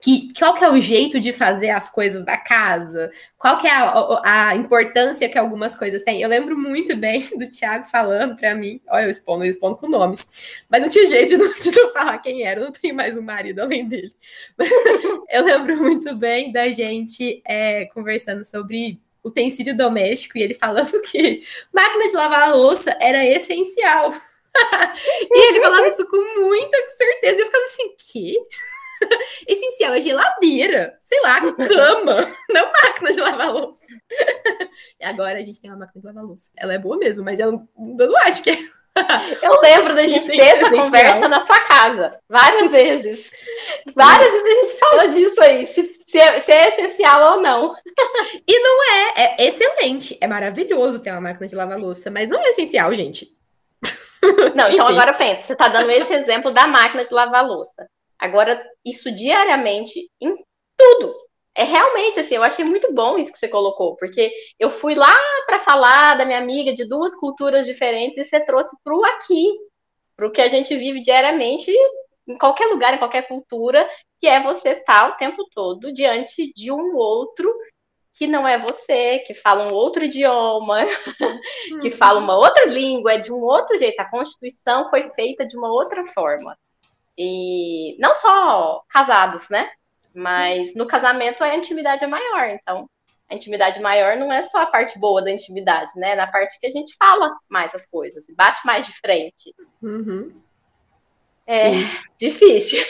[0.00, 3.70] que qual que é o jeito de fazer as coisas da casa, qual que é
[3.70, 6.20] a, a importância que algumas coisas têm.
[6.20, 9.88] Eu lembro muito bem do Thiago falando para mim, olha, eu expondo, eu expondo com
[9.88, 12.94] nomes, mas não tinha jeito de não, de não falar quem era, eu não tenho
[12.94, 14.12] mais um marido além dele.
[15.30, 21.42] eu lembro muito bem da gente é, conversando sobre utensílio doméstico e ele falando que
[21.72, 24.14] máquina de lavar louça era essencial.
[25.30, 27.40] e ele falava isso com muita certeza.
[27.40, 28.36] Eu ficava assim, que?
[29.46, 32.16] Essencial é geladeira, sei lá, cama,
[32.50, 33.84] não máquina de lavar louça.
[35.00, 36.50] E agora a gente tem uma máquina de lavar louça.
[36.56, 38.56] Ela é boa mesmo, mas eu não, eu não acho que é.
[39.42, 43.30] Eu lembro da gente ter essa conversa na sua casa, várias vezes.
[43.94, 47.74] Várias vezes a gente falou disso aí, se, se, é, se é essencial ou não.
[48.46, 52.42] E não é, é excelente, é maravilhoso ter uma máquina de lavar louça, mas não
[52.42, 53.36] é essencial, gente.
[54.54, 57.86] Não, então agora pensa, você está dando esse exemplo da máquina de lavar louça.
[58.18, 60.34] Agora, isso diariamente em
[60.76, 61.14] tudo.
[61.54, 65.14] É realmente assim, eu achei muito bom isso que você colocou, porque eu fui lá
[65.46, 69.46] para falar da minha amiga de duas culturas diferentes e você trouxe para o aqui,
[70.14, 71.72] para o que a gente vive diariamente
[72.28, 73.88] em qualquer lugar, em qualquer cultura,
[74.20, 77.50] que é você estar tá o tempo todo diante de um outro
[78.12, 80.84] que não é você, que fala um outro idioma,
[81.82, 84.00] que fala uma outra língua, é de um outro jeito.
[84.00, 86.56] A Constituição foi feita de uma outra forma.
[87.18, 89.70] E não só casados, né?
[90.14, 90.78] Mas Sim.
[90.78, 92.50] no casamento a intimidade é maior.
[92.50, 92.88] Então,
[93.28, 96.14] a intimidade maior não é só a parte boa da intimidade, né?
[96.14, 99.54] Na parte que a gente fala mais as coisas, bate mais de frente.
[99.82, 100.32] Uhum.
[101.46, 101.86] É Sim.
[102.18, 102.84] difícil.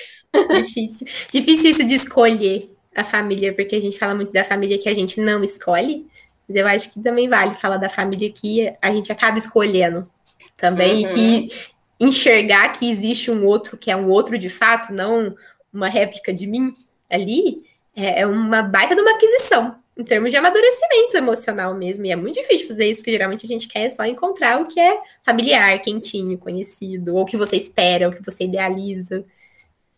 [0.50, 1.06] Difícil.
[1.32, 4.94] Difícil isso de escolher a família, porque a gente fala muito da família que a
[4.94, 6.06] gente não escolhe.
[6.48, 10.08] Mas eu acho que também vale falar da família que a gente acaba escolhendo
[10.56, 11.10] também, uhum.
[11.10, 11.56] e que
[11.98, 15.34] enxergar que existe um outro que é um outro de fato, não
[15.72, 16.72] uma réplica de mim
[17.10, 22.04] ali, é, é uma baita de uma aquisição, em termos de amadurecimento emocional mesmo.
[22.04, 24.78] E é muito difícil fazer isso, porque geralmente a gente quer só encontrar o que
[24.78, 29.24] é familiar, quentinho, conhecido, ou o que você espera, o que você idealiza.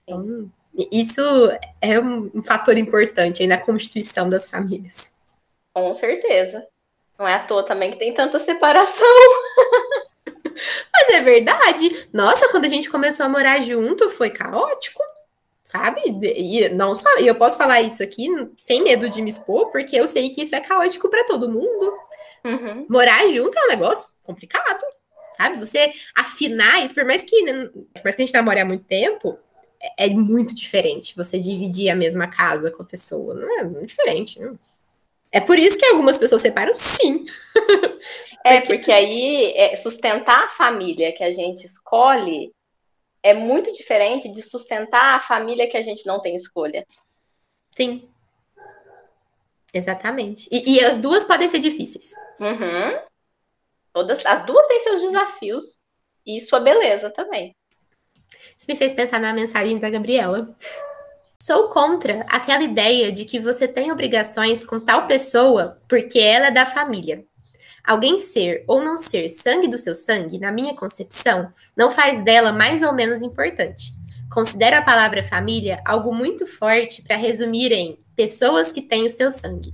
[0.04, 0.50] Então,
[0.92, 1.20] isso
[1.80, 5.10] é um, fator importante aí na constituição das famílias.
[5.74, 6.66] Com certeza.
[7.18, 9.06] Não é à toa também que tem tanta separação.
[10.92, 12.08] Mas é verdade.
[12.12, 15.02] Nossa, quando a gente começou a morar junto, foi caótico,
[15.64, 16.00] sabe?
[16.22, 20.06] E não só, eu posso falar isso aqui sem medo de me expor, porque eu
[20.06, 21.92] sei que isso é caótico para todo mundo.
[22.44, 22.86] Uhum.
[22.88, 24.84] Morar junto é um negócio complicado,
[25.36, 25.58] sabe?
[25.58, 28.84] Você afinar isso, por mais que, né, por mais que a gente namore há muito
[28.84, 29.38] tempo,
[29.80, 33.34] é, é muito diferente você dividir a mesma casa com a pessoa.
[33.34, 34.58] Não é muito diferente, não.
[35.30, 37.24] É por isso que algumas pessoas separam, sim.
[38.44, 42.52] É, porque, porque aí é, sustentar a família que a gente escolhe
[43.22, 46.86] é muito diferente de sustentar a família que a gente não tem escolha.
[47.76, 48.08] Sim.
[49.74, 50.48] Exatamente.
[50.50, 52.12] E, e as duas podem ser difíceis.
[52.40, 52.98] Uhum.
[53.92, 55.78] Todas, as duas têm seus desafios
[56.24, 57.54] e sua beleza também.
[58.56, 60.56] Isso me fez pensar na mensagem da Gabriela.
[61.48, 66.50] Sou contra aquela ideia de que você tem obrigações com tal pessoa porque ela é
[66.50, 67.24] da família.
[67.82, 72.52] Alguém ser ou não ser sangue do seu sangue, na minha concepção, não faz dela
[72.52, 73.94] mais ou menos importante.
[74.30, 79.30] Considero a palavra família algo muito forte para resumir em pessoas que têm o seu
[79.30, 79.72] sangue.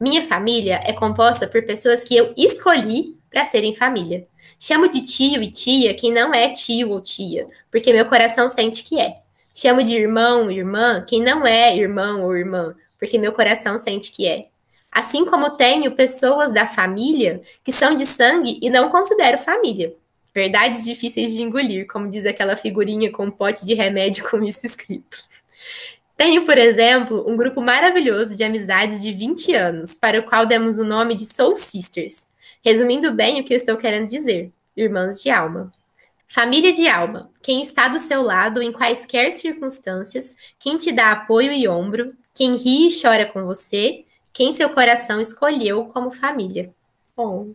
[0.00, 4.26] Minha família é composta por pessoas que eu escolhi para serem família.
[4.58, 8.82] Chamo de tio e tia quem não é tio ou tia, porque meu coração sente
[8.82, 9.21] que é.
[9.54, 14.26] Chamo de irmão, irmã, quem não é irmão ou irmã, porque meu coração sente que
[14.26, 14.46] é.
[14.90, 19.94] Assim como tenho pessoas da família que são de sangue e não considero família.
[20.34, 24.66] Verdades difíceis de engolir, como diz aquela figurinha com um pote de remédio com isso
[24.66, 25.18] escrito.
[26.16, 30.78] Tenho, por exemplo, um grupo maravilhoso de amizades de 20 anos, para o qual demos
[30.78, 32.26] o nome de Soul Sisters.
[32.64, 35.72] Resumindo bem o que eu estou querendo dizer: irmãs de alma.
[36.32, 41.52] Família de alma, quem está do seu lado em quaisquer circunstâncias, quem te dá apoio
[41.52, 46.72] e ombro, quem ri e chora com você, quem seu coração escolheu como família.
[47.14, 47.50] Bom.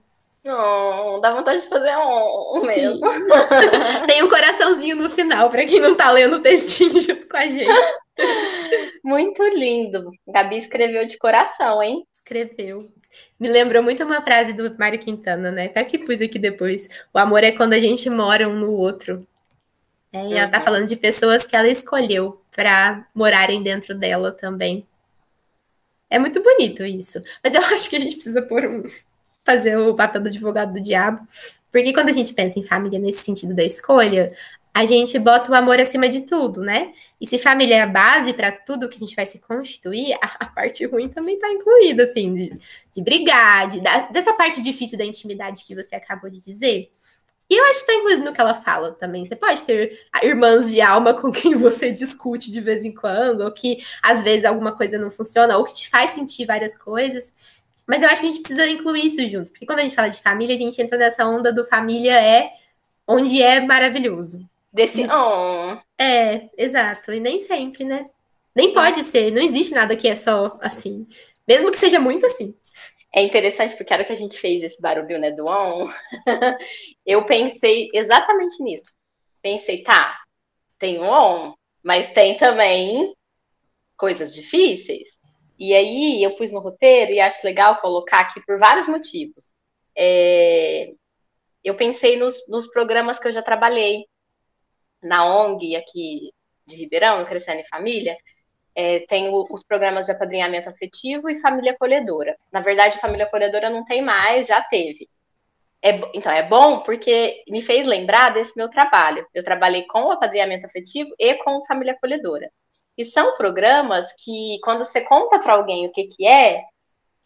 [0.46, 3.02] Oh, dá vontade de fazer um, um mesmo.
[4.06, 7.48] Tem um coraçãozinho no final, para quem não tá lendo o textinho junto com a
[7.48, 7.96] gente.
[9.04, 10.12] Muito lindo.
[10.28, 12.06] Gabi escreveu de coração, hein?
[12.14, 12.92] Escreveu.
[13.40, 15.66] Me lembrou muito uma frase do Mário Quintana, né?
[15.66, 16.88] Até que pus aqui depois.
[17.14, 19.28] O amor é quando a gente mora um no outro.
[20.12, 20.64] É, e ela tá uhum.
[20.64, 24.88] falando de pessoas que ela escolheu para morarem dentro dela também.
[26.10, 27.20] É muito bonito isso.
[27.44, 28.84] Mas eu acho que a gente precisa pôr um,
[29.46, 31.26] fazer o papel do advogado do diabo.
[31.72, 34.36] Porque quando a gente pensa em família nesse sentido da escolha,
[34.78, 36.94] a gente bota o amor acima de tudo, né?
[37.20, 40.46] E se família é a base para tudo que a gente vai se constituir, a,
[40.46, 42.60] parte ruim também está incluída, assim, de,
[42.94, 46.92] de brigar, de, da, dessa parte difícil da intimidade que você acabou de dizer.
[47.50, 49.26] E eu acho que está incluído no que ela fala também.
[49.26, 53.52] Você pode ter irmãs de alma com quem você discute de vez em quando, ou
[53.52, 57.34] que às vezes alguma coisa não funciona, ou que te faz sentir várias coisas.
[57.88, 60.10] Mas eu acho que a gente precisa incluir isso junto, porque quando a gente fala
[60.10, 62.52] de família, a gente entra nessa onda do família é
[63.08, 64.48] onde é maravilhoso.
[64.78, 65.82] Desse on.
[65.98, 67.12] É, exato.
[67.12, 68.08] E nem sempre, né?
[68.56, 69.32] Nem pode ser.
[69.32, 71.08] Não existe nada que é só assim.
[71.48, 72.56] Mesmo que seja muito assim.
[73.12, 75.88] É interessante porque a hora que a gente fez esse barulho, né, do on,
[77.04, 78.94] eu pensei exatamente nisso.
[79.42, 80.16] Pensei, tá,
[80.78, 83.16] tem o on, mas tem também
[83.98, 85.18] coisas difíceis.
[85.58, 89.54] E aí eu pus no roteiro e acho legal colocar aqui por vários motivos.
[89.98, 90.92] É,
[91.64, 94.06] eu pensei nos, nos programas que eu já trabalhei,
[95.08, 96.32] na ONG aqui
[96.66, 98.18] de Ribeirão, Crescendo em Família,
[98.76, 102.38] é, tem o, os programas de apadrinhamento afetivo e família acolhedora.
[102.52, 105.10] Na verdade, família acolhedora não tem mais, já teve.
[105.82, 109.26] É, então, é bom porque me fez lembrar desse meu trabalho.
[109.34, 112.52] Eu trabalhei com o apadrinhamento afetivo e com família acolhedora.
[112.98, 116.64] E são programas que, quando você conta para alguém o que, que é,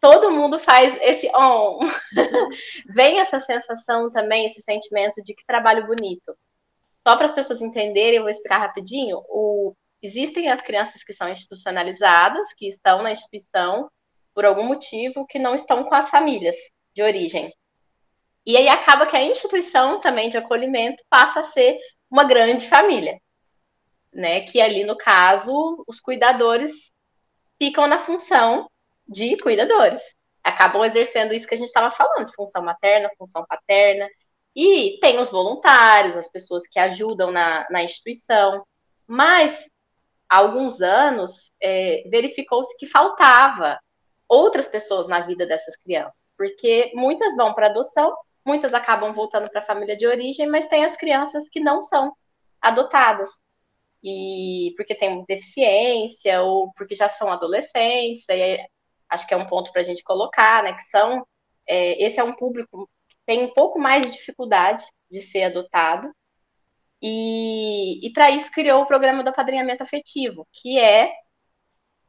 [0.01, 1.79] todo mundo faz esse on.
[2.93, 6.35] Vem essa sensação também, esse sentimento de que trabalho bonito.
[7.07, 9.17] Só para as pessoas entenderem, eu vou explicar rapidinho.
[9.27, 13.89] O, existem as crianças que são institucionalizadas, que estão na instituição
[14.33, 16.55] por algum motivo, que não estão com as famílias
[16.93, 17.53] de origem.
[18.45, 21.77] E aí acaba que a instituição também de acolhimento passa a ser
[22.09, 23.19] uma grande família,
[24.13, 24.41] né?
[24.41, 26.93] Que ali no caso os cuidadores
[27.59, 28.69] ficam na função
[29.07, 30.01] de cuidadores,
[30.43, 34.07] acabam exercendo isso que a gente estava falando, função materna, função paterna,
[34.55, 38.65] e tem os voluntários, as pessoas que ajudam na, na instituição.
[39.07, 39.69] Mas,
[40.29, 43.79] há alguns anos, é, verificou-se que faltava
[44.27, 49.59] outras pessoas na vida dessas crianças, porque muitas vão para adoção, muitas acabam voltando para
[49.59, 52.13] a família de origem, mas tem as crianças que não são
[52.61, 53.29] adotadas.
[54.03, 58.25] E porque tem deficiência ou porque já são adolescentes,
[59.09, 60.73] acho que é um ponto para a gente colocar, né?
[60.73, 61.25] Que são
[61.67, 62.89] é, esse é um público
[63.31, 66.13] tem um pouco mais de dificuldade de ser adotado.
[67.01, 71.09] E, e para isso criou o programa do apadrinhamento afetivo, que é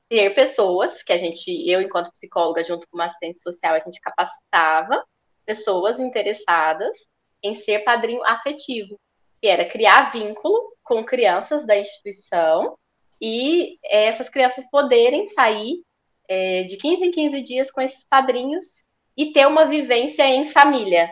[0.09, 4.01] ter pessoas que a gente, eu enquanto psicóloga, junto com uma assistente social, a gente
[4.01, 5.01] capacitava
[5.47, 7.07] pessoas interessadas
[7.41, 8.99] em ser padrinho afetivo,
[9.41, 12.77] que era criar vínculo com crianças da instituição
[13.21, 15.85] e é, essas crianças poderem sair
[16.27, 18.85] é, de 15 em 15 dias com esses padrinhos
[19.17, 21.11] e ter uma vivência em família.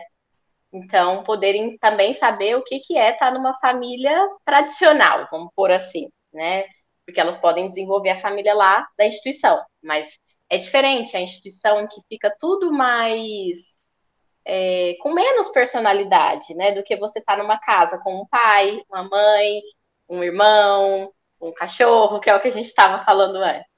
[0.73, 6.09] Então, poderem também saber o que, que é estar numa família tradicional, vamos pôr assim,
[6.33, 6.65] né?
[7.05, 10.17] Porque elas podem desenvolver a família lá da instituição, mas
[10.49, 13.81] é diferente a instituição em que fica tudo mais
[14.45, 18.81] é, com menos personalidade, né, do que você estar tá numa casa com um pai,
[18.89, 19.61] uma mãe,
[20.09, 23.70] um irmão, um cachorro, que é o que a gente estava falando antes.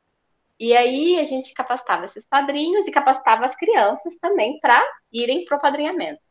[0.63, 5.57] E aí a gente capacitava esses padrinhos e capacitava as crianças também para irem para
[5.57, 6.21] o padrinhamento.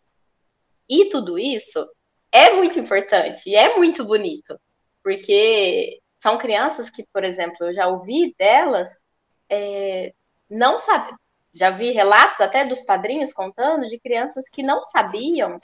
[0.88, 1.86] E tudo isso
[2.32, 4.58] é muito importante e é muito bonito,
[5.02, 9.04] porque são crianças que, por exemplo, eu já ouvi delas
[9.50, 10.14] é,
[10.48, 11.14] não sabe,
[11.54, 15.60] já vi relatos até dos padrinhos contando de crianças que não sabiam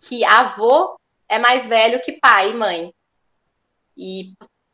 [0.00, 0.98] que avô
[1.28, 2.92] é mais velho que pai e mãe.
[3.96, 4.32] E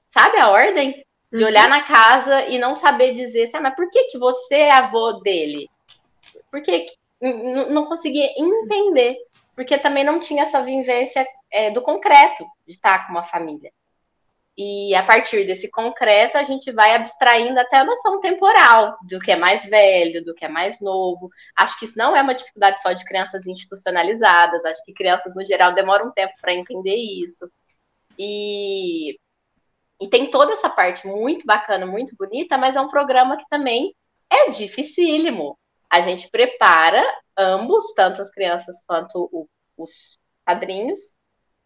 [0.08, 1.04] sabe a ordem?
[1.34, 1.48] De uhum.
[1.48, 4.70] olhar na casa e não saber dizer assim, ah, mas por que, que você é
[4.70, 5.68] avô dele?
[6.50, 6.86] Porque
[7.20, 9.16] não conseguia entender.
[9.56, 13.72] Porque também não tinha essa vivência é, do concreto de estar com uma família.
[14.56, 19.32] E a partir desse concreto, a gente vai abstraindo até a noção temporal do que
[19.32, 21.28] é mais velho, do que é mais novo.
[21.56, 25.44] Acho que isso não é uma dificuldade só de crianças institucionalizadas, acho que crianças, no
[25.44, 27.50] geral, demoram um tempo para entender isso.
[28.16, 29.18] E,
[30.00, 33.94] e tem toda essa parte muito bacana, muito bonita, mas é um programa que também
[34.28, 35.58] é dificílimo.
[35.88, 37.02] A gente prepara
[37.36, 41.14] ambos, tanto as crianças quanto o, os padrinhos,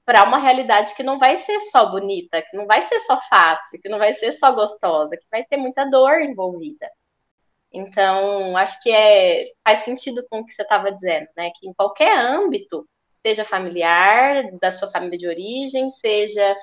[0.05, 3.81] para uma realidade que não vai ser só bonita, que não vai ser só fácil,
[3.81, 6.91] que não vai ser só gostosa, que vai ter muita dor envolvida.
[7.73, 11.51] Então, acho que é, faz sentido com o que você estava dizendo, né?
[11.55, 12.89] Que em qualquer âmbito,
[13.23, 16.57] seja familiar, da sua família de origem, seja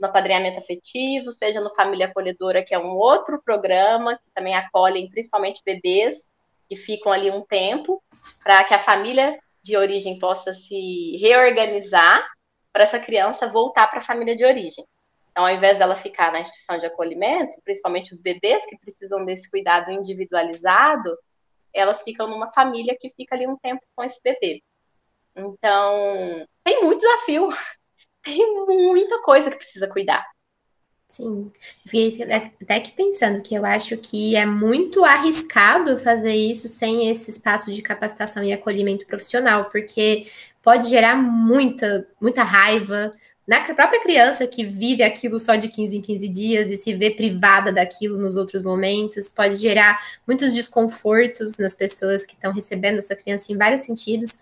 [0.00, 5.08] no apadrinhamento afetivo, seja no Família Acolhedora, que é um outro programa que também acolhem
[5.08, 6.30] principalmente bebês
[6.68, 8.02] que ficam ali um tempo,
[8.42, 12.26] para que a família de origem possa se reorganizar
[12.72, 14.84] para essa criança voltar para a família de origem.
[15.30, 19.50] Então, ao invés dela ficar na instituição de acolhimento, principalmente os bebês que precisam desse
[19.50, 21.16] cuidado individualizado,
[21.72, 24.62] elas ficam numa família que fica ali um tempo com esse bebê.
[25.34, 27.48] Então, tem muito desafio,
[28.24, 30.24] tem muita coisa que precisa cuidar.
[31.08, 31.52] Sim,
[31.86, 37.30] fiquei até que pensando que eu acho que é muito arriscado fazer isso sem esse
[37.30, 40.26] espaço de capacitação e acolhimento profissional, porque
[40.60, 43.12] pode gerar muita, muita raiva
[43.46, 47.10] na própria criança que vive aquilo só de 15 em 15 dias e se vê
[47.10, 53.14] privada daquilo nos outros momentos, pode gerar muitos desconfortos nas pessoas que estão recebendo essa
[53.14, 54.38] criança em vários sentidos.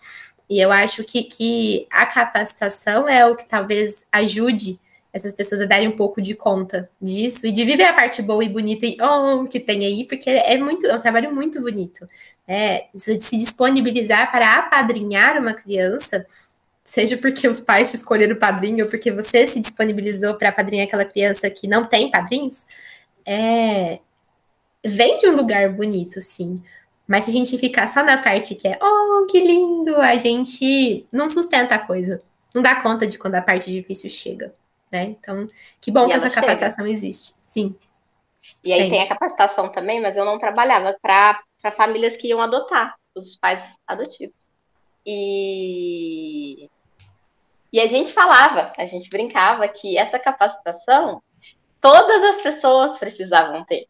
[0.53, 4.79] E eu acho que, que a capacitação é o que talvez ajude
[5.11, 8.45] essas pessoas a darem um pouco de conta disso e de viver a parte boa
[8.45, 12.07] e bonita e oh, que tem aí, porque é muito, é um trabalho muito bonito.
[12.47, 16.27] É, se disponibilizar para apadrinhar uma criança,
[16.85, 20.87] seja porque os pais te escolheram o padrinho ou porque você se disponibilizou para apadrinhar
[20.87, 22.67] aquela criança que não tem padrinhos,
[23.25, 24.01] é,
[24.85, 26.63] vem de um lugar bonito, sim.
[27.07, 31.07] Mas se a gente ficar só na parte que é, oh, que lindo, a gente
[31.13, 32.23] não sustenta a coisa.
[32.55, 34.55] Não dá conta de quando a parte difícil chega
[34.93, 35.05] né?
[35.05, 35.49] Então,
[35.81, 36.43] que bom e que essa chega.
[36.43, 37.35] capacitação existe.
[37.41, 37.75] Sim.
[38.63, 38.97] E aí Sempre.
[38.99, 41.43] tem a capacitação também, mas eu não trabalhava para
[41.73, 44.47] famílias que iam adotar os pais adotivos.
[45.07, 46.69] E
[47.73, 51.23] e a gente falava, a gente brincava que essa capacitação
[51.81, 53.89] todas as pessoas precisavam ter.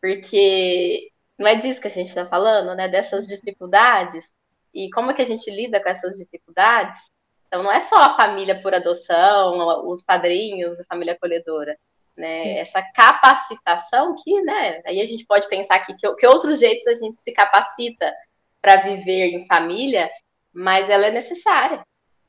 [0.00, 2.88] Porque não é disso que a gente está falando, né?
[2.88, 4.34] Dessas dificuldades.
[4.74, 7.10] E como é que a gente lida com essas dificuldades?
[7.46, 11.76] Então, não é só a família por adoção, os padrinhos, a família acolhedora.
[12.16, 12.58] Né?
[12.58, 14.80] Essa capacitação que, né?
[14.86, 18.12] Aí a gente pode pensar aqui que, que outros jeitos a gente se capacita
[18.60, 20.10] para viver em família,
[20.52, 21.84] mas ela é necessária,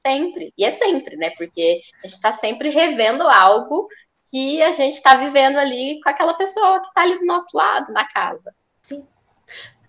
[0.06, 0.54] sempre.
[0.58, 1.32] E é sempre, né?
[1.38, 3.88] Porque a gente está sempre revendo algo
[4.32, 7.93] que a gente está vivendo ali com aquela pessoa que está ali do nosso lado,
[7.93, 8.54] na casa.
[8.84, 9.04] Sim.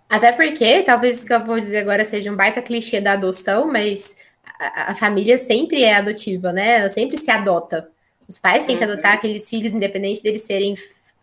[0.09, 3.67] Até porque, talvez isso que eu vou dizer agora seja um baita clichê da adoção,
[3.67, 4.15] mas
[4.59, 6.79] a, família sempre é adotiva, né?
[6.81, 7.91] Ela sempre se adota.
[8.29, 8.93] Os pais têm que uhum.
[8.93, 10.75] adotar aqueles filhos, independente deles serem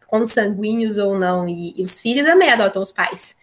[0.08, 1.48] consanguíneos ou não.
[1.48, 3.36] E, e, os filhos também adotam os pais.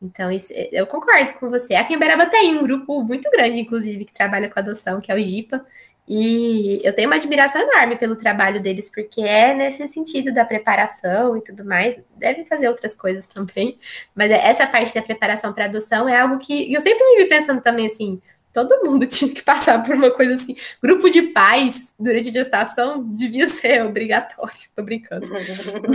[0.00, 1.74] Então, isso, eu concordo com você.
[1.74, 5.14] Aqui em Beraba tem um grupo muito grande, inclusive, que trabalha com adoção, que é
[5.14, 5.64] o GIPA.
[6.08, 11.36] E eu tenho uma admiração enorme pelo trabalho deles, porque é nesse sentido da preparação
[11.36, 11.98] e tudo mais.
[12.16, 13.76] Devem fazer outras coisas também,
[14.14, 17.60] mas essa parte da preparação para adoção é algo que eu sempre me vi pensando
[17.60, 18.20] também assim.
[18.52, 20.56] Todo mundo tinha que passar por uma coisa assim.
[20.80, 24.60] Grupo de pais durante a gestação devia ser obrigatório.
[24.76, 25.26] Tô brincando.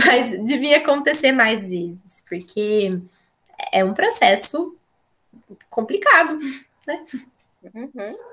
[0.04, 2.98] Mas devia acontecer mais vezes, porque
[3.72, 4.76] é um processo
[5.70, 6.38] complicado,
[6.86, 7.04] né?
[7.74, 8.31] Uhum.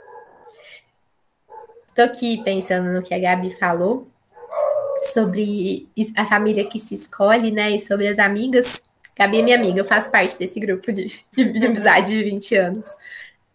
[1.95, 4.07] Tô aqui pensando no que a Gabi falou
[5.13, 7.71] sobre a família que se escolhe, né?
[7.71, 8.81] E sobre as amigas.
[9.17, 12.55] Gabi é minha amiga, eu faço parte desse grupo de, de, de amizade de 20
[12.55, 12.87] anos.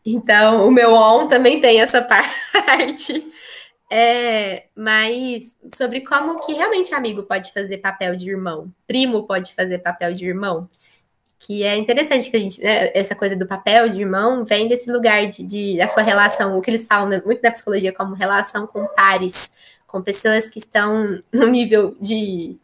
[0.05, 3.33] Então, o meu on também tem essa parte.
[3.91, 9.79] É, mas sobre como que realmente amigo pode fazer papel de irmão, primo pode fazer
[9.79, 10.69] papel de irmão
[11.45, 14.91] que é interessante que a gente, né, essa coisa do papel de irmão vem desse
[14.91, 18.67] lugar de, de da sua relação, o que eles falam muito na psicologia como relação
[18.67, 19.53] com pares,
[19.87, 22.57] com pessoas que estão no nível de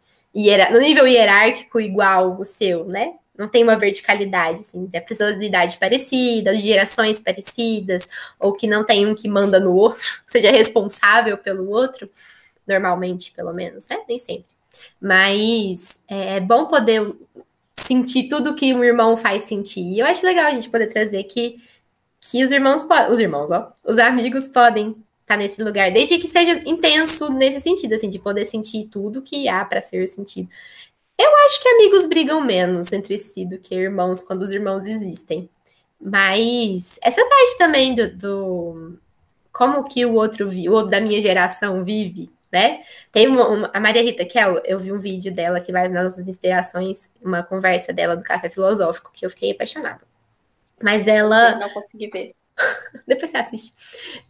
[0.72, 3.14] no nível hierárquico igual o seu, né?
[3.36, 8.08] Não tem uma verticalidade, assim, pessoas de idade parecida, de gerações parecidas,
[8.38, 12.08] ou que não tem um que manda no outro, seja responsável pelo outro,
[12.66, 13.98] normalmente, pelo menos, né?
[14.08, 14.48] Nem sempre.
[15.00, 17.14] Mas é, é bom poder
[17.86, 19.80] sentir tudo que um irmão faz sentir.
[19.80, 21.62] E eu acho legal a gente poder trazer que,
[22.20, 26.18] que os irmãos podem, os irmãos, ó, os amigos podem estar tá nesse lugar, desde
[26.18, 30.48] que seja intenso nesse sentido, assim, de poder sentir tudo que há para ser sentido.
[31.18, 35.48] Eu acho que amigos brigam menos entre si do que irmãos quando os irmãos existem.
[36.00, 38.98] Mas essa parte também do, do
[39.52, 42.82] como que o outro o outro da minha geração vive, né?
[43.12, 46.04] Tem uma, uma, a Maria Rita Kel, eu vi um vídeo dela que vai nas
[46.04, 50.00] nossas inspirações, uma conversa dela do Café Filosófico, que eu fiquei apaixonada.
[50.82, 51.52] Mas ela.
[51.52, 52.34] Eu não consegui ver.
[53.06, 53.72] Depois você assiste.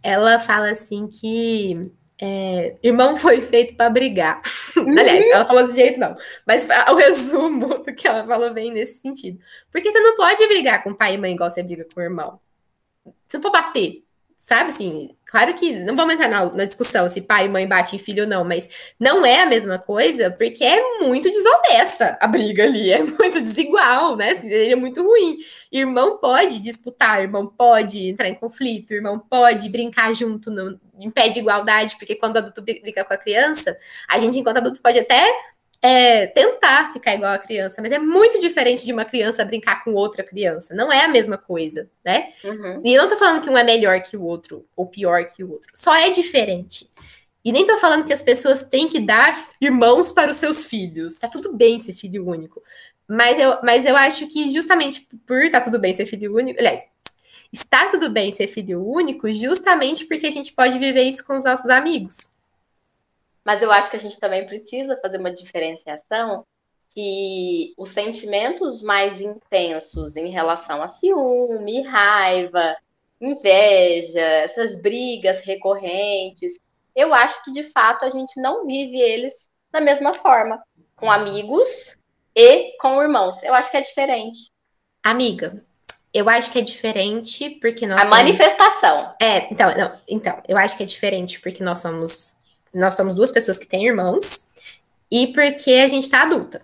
[0.03, 1.91] Ela fala assim que
[2.21, 4.43] é, irmão foi feito para brigar.
[4.77, 6.15] Aliás, ela falou desse jeito, não.
[6.47, 9.41] Mas o resumo do que ela falou vem nesse sentido.
[9.73, 12.39] Porque você não pode brigar com pai e mãe igual você briga com o irmão.
[13.27, 14.05] Você não pode bater.
[14.43, 18.01] Sabe assim, claro que não vamos entrar na, na, discussão se pai e mãe batem
[18.01, 22.27] em filho ou não, mas não é a mesma coisa, porque é muito desonesta a
[22.27, 24.35] briga ali, é muito desigual, né?
[24.37, 25.37] Seria muito ruim.
[25.71, 31.29] Irmão pode disputar, irmão pode entrar em conflito, irmão pode brincar junto no, em pé
[31.29, 33.77] de igualdade, porque quando o adulto briga com a criança,
[34.09, 35.23] a gente, enquanto adulto, pode até
[35.83, 39.95] é, tentar ficar igual a criança, mas é muito diferente de uma criança brincar com
[39.95, 40.75] outra criança.
[40.75, 42.29] Não é a mesma coisa, né?
[42.45, 42.83] Uhum.
[42.85, 45.43] E eu não tô falando que um é melhor que o outro ou pior que
[45.43, 45.71] o outro.
[45.75, 46.89] Só é diferente.
[47.43, 51.19] E nem tô falando que as pessoas têm que dar irmãos para os seus filhos.
[51.19, 52.63] Tá tudo bem ser filho único.
[53.09, 56.81] Mas eu, mas eu acho que justamente por tá tudo bem ser filho único, aliás,
[57.53, 61.43] está tudo bem ser filho único justamente porque a gente pode viver isso com os
[61.43, 62.17] nossos amigos.
[63.45, 66.45] Mas eu acho que a gente também precisa fazer uma diferenciação
[66.95, 72.77] que os sentimentos mais intensos em relação a ciúme, raiva,
[73.21, 76.59] inveja, essas brigas recorrentes,
[76.95, 80.61] eu acho que de fato a gente não vive eles da mesma forma,
[80.97, 81.97] com amigos
[82.35, 83.43] e com irmãos.
[83.43, 84.51] Eu acho que é diferente.
[85.03, 85.65] Amiga,
[86.13, 87.99] eu acho que é diferente porque nós.
[87.99, 88.19] A temos...
[88.19, 89.15] manifestação.
[89.21, 92.35] É, então, não, então, eu acho que é diferente porque nós somos
[92.75, 94.47] nós somos duas pessoas que têm irmãos
[95.11, 96.63] e porque a gente tá adulta.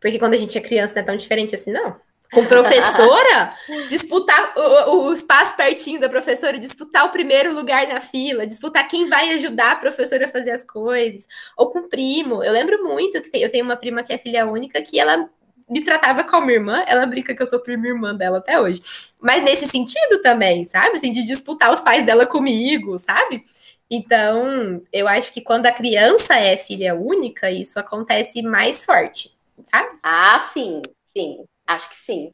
[0.00, 1.96] Porque quando a gente é criança não é tão diferente assim, não.
[2.32, 3.54] Com professora,
[3.88, 9.08] disputar o, o, espaço pertinho da professora, disputar o primeiro lugar na fila, disputar quem
[9.08, 11.26] vai ajudar a professora a fazer as coisas.
[11.56, 12.42] Ou com primo.
[12.42, 15.28] Eu lembro muito que eu tenho uma prima que é filha única que ela
[15.68, 18.80] me tratava como irmã, ela brinca que eu sou prima irmã dela até hoje.
[19.20, 20.96] Mas nesse sentido também, sabe?
[20.96, 23.42] Assim, de disputar os pais dela comigo, sabe?
[23.90, 29.96] Então, eu acho que quando a criança é filha única, isso acontece mais forte, sabe?
[30.02, 30.82] Ah, sim,
[31.12, 32.30] sim, acho que sim.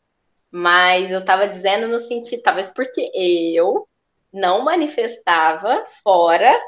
[0.50, 3.86] Mas eu tava dizendo no sentido, talvez porque eu
[4.32, 6.58] não manifestava fora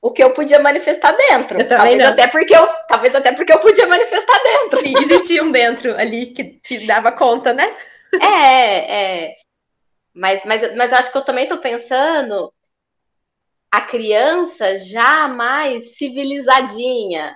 [0.00, 1.60] o que eu podia manifestar dentro.
[1.60, 2.08] Eu talvez não.
[2.08, 4.84] até porque eu, talvez até porque eu podia manifestar dentro.
[4.84, 7.76] E existia um dentro ali que, que dava conta, né?
[8.20, 9.34] É, é.
[10.12, 12.52] Mas, mas, mas eu acho que eu também tô pensando
[13.72, 17.34] a criança já mais civilizadinha,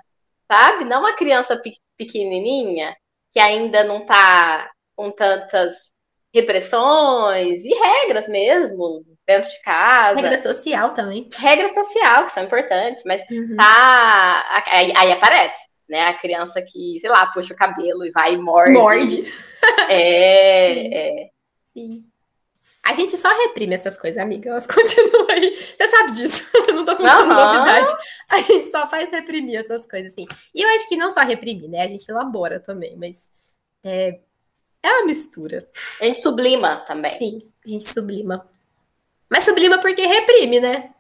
[0.53, 0.85] sabe?
[0.85, 1.59] Não a criança
[1.97, 2.95] pequenininha
[3.33, 5.91] que ainda não está com tantas
[6.35, 10.21] repressões e regras mesmo dentro de casa.
[10.21, 11.27] Regra social também.
[11.35, 13.57] Regra social, que são importantes, mas uhum.
[13.57, 14.63] tá.
[14.67, 15.59] Aí, aí, aparece.
[15.89, 16.03] né?
[16.05, 18.73] A criança que, sei lá, puxa o cabelo e vai e morde.
[18.73, 19.25] Morde.
[19.89, 21.31] É, é.
[21.65, 22.05] Sim.
[22.87, 24.51] A gente só reprime essas coisas, amiga.
[24.51, 25.57] Elas continuam aí.
[25.57, 26.51] Você sabe disso.
[26.69, 27.35] Eu não tô contando Aham.
[27.35, 27.93] novidade.
[28.31, 30.27] A gente só faz reprimir essas coisas, assim.
[30.55, 31.83] E eu acho que não só reprimir, né?
[31.83, 33.31] A gente elabora também, mas
[33.85, 34.21] é,
[34.83, 35.69] é uma mistura.
[36.01, 37.13] A gente sublima também.
[37.19, 38.49] Sim, a gente sublima.
[39.29, 40.91] Mas sublima porque reprime, né?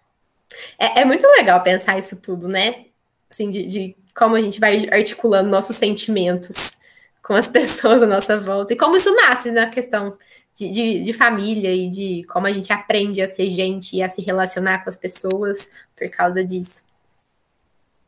[0.78, 2.86] É, é muito legal pensar isso tudo, né?
[3.30, 6.76] Assim, de, de como a gente vai articulando nossos sentimentos
[7.22, 8.72] com as pessoas à nossa volta.
[8.72, 10.16] E como isso nasce na questão
[10.56, 14.08] de, de, de família e de como a gente aprende a ser gente e a
[14.08, 16.82] se relacionar com as pessoas por causa disso.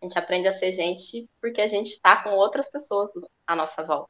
[0.01, 3.11] A gente aprende a ser gente porque a gente tá com outras pessoas
[3.47, 4.09] à nossa volta.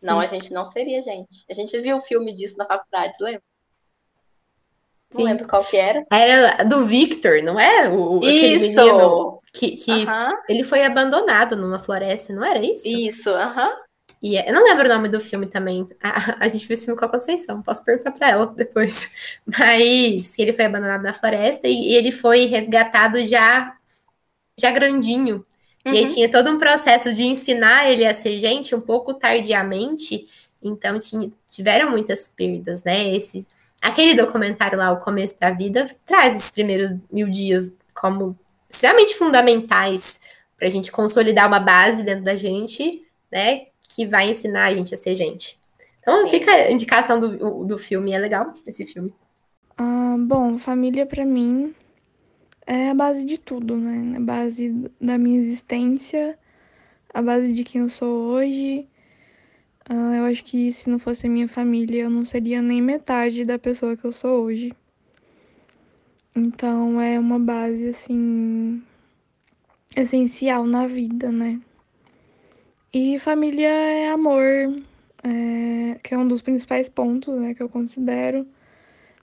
[0.00, 0.24] Não, Sim.
[0.24, 1.44] a gente não seria gente.
[1.50, 3.42] A gente viu o filme disso na faculdade, lembra?
[5.12, 5.24] Não Sim.
[5.24, 6.06] lembro qual que era.
[6.10, 7.88] Era do Victor, não é?
[7.88, 9.38] O, Isso!
[9.52, 9.90] que, que
[10.48, 12.86] ele foi abandonado numa floresta, não era isso?
[12.86, 13.76] Isso, aham.
[14.22, 15.88] E é- eu não lembro o nome do filme também.
[16.02, 19.10] A, a gente viu esse filme com a Conceição, posso perguntar pra ela depois.
[19.46, 23.76] Mas ele foi abandonado na floresta e, e ele foi resgatado já,
[24.58, 25.44] já grandinho.
[25.90, 26.14] E aí Uhum.
[26.14, 30.28] tinha todo um processo de ensinar ele a ser gente um pouco tardiamente.
[30.62, 33.14] Então tinha- tiveram muitas perdas, né?
[33.16, 33.48] Esses,
[33.82, 40.20] aquele documentário lá, O Começo da Vida, traz esses primeiros mil dias como extremamente fundamentais
[40.56, 43.66] para a gente consolidar uma base dentro da gente, né?
[43.94, 45.58] Que vai ensinar a gente a ser gente.
[46.00, 46.30] Então Sim.
[46.30, 49.12] fica a indicação do, do filme, é legal esse filme.
[49.76, 51.74] Ah, bom, família pra mim
[52.66, 54.16] é a base de tudo, né?
[54.16, 54.70] A base
[55.00, 56.38] da minha existência,
[57.12, 58.86] a base de quem eu sou hoje.
[59.88, 63.44] Ah, eu acho que se não fosse a minha família, eu não seria nem metade
[63.44, 64.72] da pessoa que eu sou hoje.
[66.34, 68.82] Então é uma base assim
[69.96, 71.60] essencial na vida, né?
[72.92, 74.44] E família é amor,
[75.22, 78.46] é, que é um dos principais pontos, né, que eu considero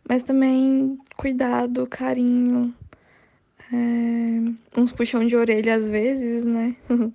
[0.08, 2.74] mas também cuidado, carinho,
[3.72, 6.76] é, uns puxão de orelha às vezes, né?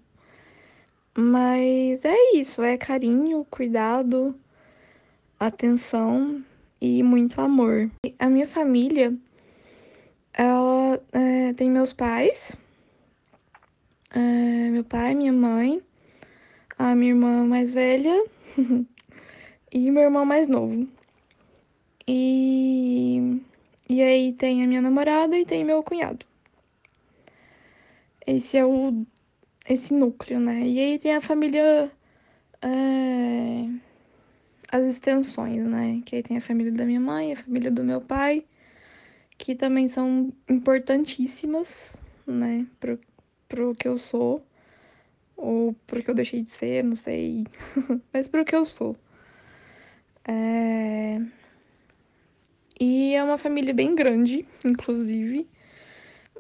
[1.15, 4.35] Mas é isso, é carinho, cuidado,
[5.39, 6.43] atenção
[6.81, 7.91] e muito amor.
[8.19, 9.15] A minha família,
[10.33, 12.57] ela é, tem meus pais,
[14.11, 15.83] é, meu pai, minha mãe,
[16.91, 18.25] a minha irmã mais velha
[19.73, 20.89] e meu irmão mais novo.
[22.07, 23.41] E,
[23.89, 26.27] e aí tem a minha namorada e tem meu cunhado.
[28.27, 29.05] Esse é o
[29.69, 30.63] esse núcleo, né?
[30.67, 31.91] E aí tem a família
[32.61, 33.69] é,
[34.71, 36.01] as extensões, né?
[36.05, 38.45] Que aí tem a família da minha mãe, a família do meu pai,
[39.37, 42.67] que também são importantíssimas, né?
[42.81, 42.99] Pro,
[43.49, 44.43] pro que eu sou.
[45.37, 47.47] Ou pro que eu deixei de ser, não sei.
[48.13, 48.97] Mas pro que eu sou.
[50.27, 51.21] É...
[52.81, 55.49] E é uma família bem grande, inclusive.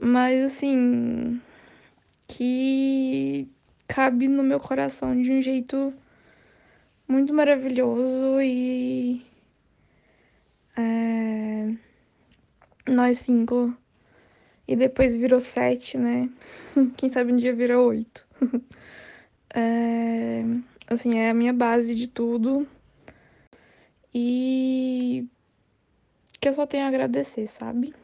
[0.01, 1.41] Mas assim.
[2.27, 3.49] Que
[3.87, 5.93] cabe no meu coração de um jeito
[7.07, 9.23] muito maravilhoso e.
[10.77, 11.75] é,
[12.89, 13.77] nós cinco.
[14.67, 16.31] E depois virou sete, né?
[16.97, 18.27] Quem sabe um dia vira oito.
[19.55, 20.43] É,
[20.87, 22.67] assim, é a minha base de tudo.
[24.15, 25.27] E
[26.41, 27.95] que eu só tenho a agradecer, sabe?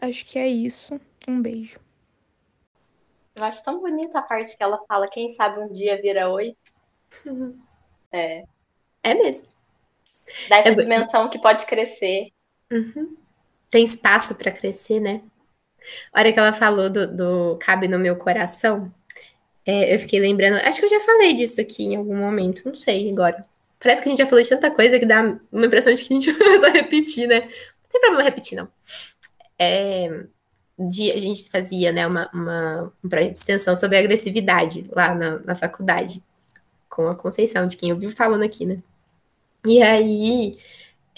[0.00, 1.00] Acho que é isso.
[1.28, 1.78] Um beijo.
[3.34, 6.58] Eu acho tão bonita a parte que ela fala, quem sabe um dia vira oito.
[8.12, 8.44] É.
[9.02, 9.48] É mesmo.
[10.48, 12.30] Dá essa É dimensão que pode crescer.
[12.70, 13.16] Uhum.
[13.70, 15.22] Tem espaço para crescer, né?
[16.12, 18.92] A hora que ela falou do, do cabe no meu coração,
[19.68, 20.56] é, eu fiquei lembrando.
[20.66, 23.44] Acho que eu já falei disso aqui em algum momento, não sei agora.
[23.78, 26.10] Parece que a gente já falou de tanta coisa que dá uma impressão de que
[26.10, 27.40] a gente começa a repetir, né?
[27.40, 28.66] Não tem problema repetir, não.
[29.58, 30.24] É,
[30.78, 35.38] de, a gente fazia né, uma, uma, um projeto de extensão sobre agressividade lá na,
[35.40, 36.22] na faculdade,
[36.88, 38.78] com a Conceição, de quem eu vivo falando aqui, né?
[39.66, 40.56] E aí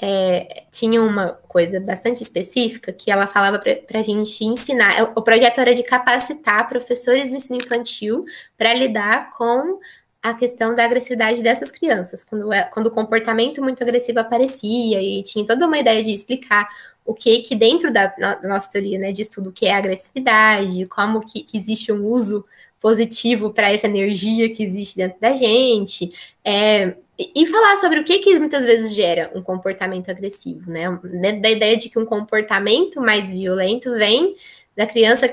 [0.02, 5.12] é, tinha uma coisa bastante específica que ela falava para a gente ensinar.
[5.14, 8.24] O projeto era de capacitar professores do ensino infantil
[8.56, 9.78] para lidar com
[10.22, 15.22] a questão da agressividade dessas crianças, quando, é- quando o comportamento muito agressivo aparecia, e
[15.22, 16.66] tinha toda uma ideia de explicar
[17.04, 21.20] o que que dentro da nossa teoria né, de estudo o que é agressividade, como
[21.20, 22.44] que, que existe um uso
[22.80, 26.12] positivo para essa energia que existe dentro da gente,
[26.44, 26.96] é,
[27.34, 30.88] e falar sobre o que, que muitas vezes gera um comportamento agressivo, né?
[31.04, 34.34] Né, Da ideia de que um comportamento mais violento vem
[34.76, 35.28] da criança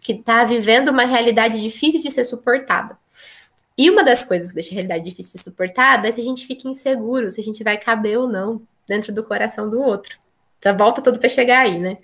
[0.00, 2.98] que está vivendo uma realidade difícil de ser suportada.
[3.78, 6.24] E uma das coisas que deixa a realidade difícil de ser suportada é se a
[6.24, 10.18] gente fica inseguro, se a gente vai caber ou não dentro do coração do outro.
[10.58, 11.96] Então, volta tudo para chegar aí, né?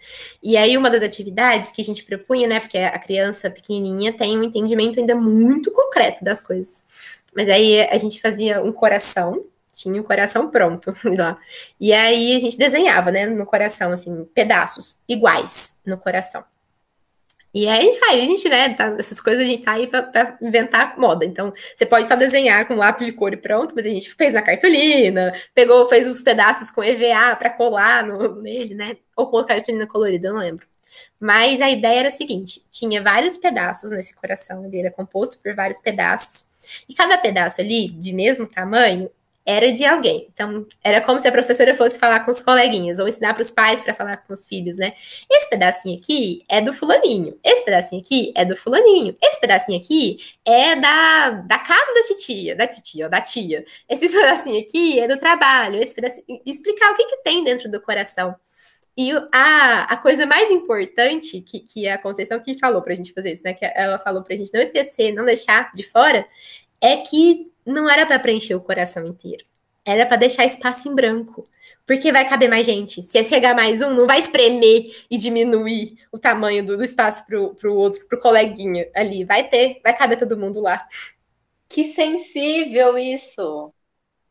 [0.43, 2.59] E aí, uma das atividades que a gente propunha, né?
[2.59, 7.23] Porque a criança pequenininha tem um entendimento ainda muito concreto das coisas.
[7.37, 11.39] Mas aí a gente fazia um coração, tinha o um coração pronto lá.
[11.79, 16.43] E aí a gente desenhava, né, no coração, assim, pedaços iguais no coração.
[17.53, 19.87] E aí a gente faz, a gente, né, tá, essas coisas a gente tá aí
[19.87, 21.25] para inventar moda.
[21.25, 24.33] Então, você pode só desenhar com lápis de cor e pronto, mas a gente fez
[24.33, 28.97] na cartolina, pegou, fez os pedaços com EVA para colar no, nele, né?
[29.17, 30.67] Ou com cartolina colorida, não lembro.
[31.19, 35.55] Mas a ideia era a seguinte: tinha vários pedaços nesse coração, ele era composto por
[35.55, 36.45] vários pedaços,
[36.89, 39.11] e cada pedaço ali, de mesmo tamanho,
[39.47, 40.27] era de alguém.
[40.35, 43.51] Então, era como se a professora fosse falar com os coleguinhas, ou ensinar para os
[43.51, 44.93] pais para falar com os filhos, né?
[45.31, 50.19] Esse pedacinho aqui é do fulaninho, esse pedacinho aqui é do fulaninho, esse pedacinho aqui
[50.45, 53.65] é da, da casa da titia, da titia, ou da tia.
[53.89, 56.25] Esse pedacinho aqui é do trabalho, esse pedacinho...
[56.45, 58.35] Explicar o que, que tem dentro do coração.
[58.97, 63.13] E a, a coisa mais importante que, que a Conceição que falou para a gente
[63.13, 63.53] fazer isso, né?
[63.53, 66.27] Que ela falou para a gente não esquecer, não deixar de fora,
[66.81, 69.45] é que não era para preencher o coração inteiro.
[69.85, 71.49] Era para deixar espaço em branco.
[71.87, 73.03] Porque vai caber mais gente.
[73.03, 77.55] Se chegar mais um, não vai espremer e diminuir o tamanho do, do espaço pro,
[77.55, 79.25] pro outro, pro coleguinha ali.
[79.25, 80.85] Vai ter, vai caber todo mundo lá.
[81.69, 83.73] Que sensível isso.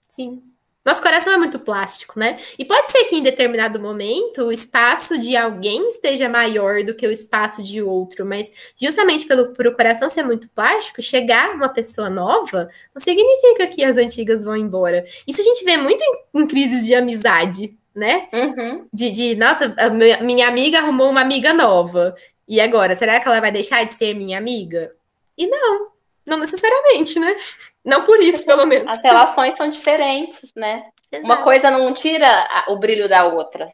[0.09, 0.43] Sim.
[0.85, 2.37] Nosso coração é muito plástico, né?
[2.59, 7.07] E pode ser que em determinado momento o espaço de alguém esteja maior do que
[7.07, 11.69] o espaço de outro, mas justamente pelo por o coração ser muito plástico, chegar uma
[11.69, 15.03] pessoa nova não significa que as antigas vão embora.
[15.27, 18.27] Isso a gente vê muito em, em crises de amizade, né?
[18.31, 18.87] Uhum.
[18.93, 19.73] De, de, nossa,
[20.21, 22.13] minha amiga arrumou uma amiga nova.
[22.47, 24.91] E agora, será que ela vai deixar de ser minha amiga?
[25.35, 25.87] E não,
[26.25, 27.35] não necessariamente, né?
[27.83, 28.87] Não por isso, pelo menos.
[28.89, 30.89] As relações são diferentes, né?
[31.11, 31.25] Exato.
[31.25, 33.67] Uma coisa não tira o brilho da outra.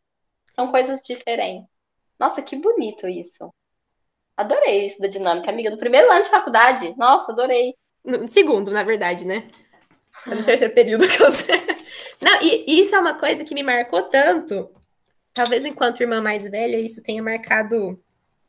[0.54, 1.68] São coisas diferentes.
[2.20, 3.52] Nossa, que bonito isso.
[4.36, 5.72] Adorei isso da dinâmica, amiga.
[5.72, 6.94] Do primeiro ano de faculdade.
[6.98, 7.74] Nossa, adorei.
[8.04, 9.48] No segundo, na verdade, né?
[10.26, 11.62] No terceiro período que eu sei.
[12.22, 14.70] Não, e, e isso é uma coisa que me marcou tanto.
[15.34, 17.98] Talvez enquanto irmã mais velha, isso tenha marcado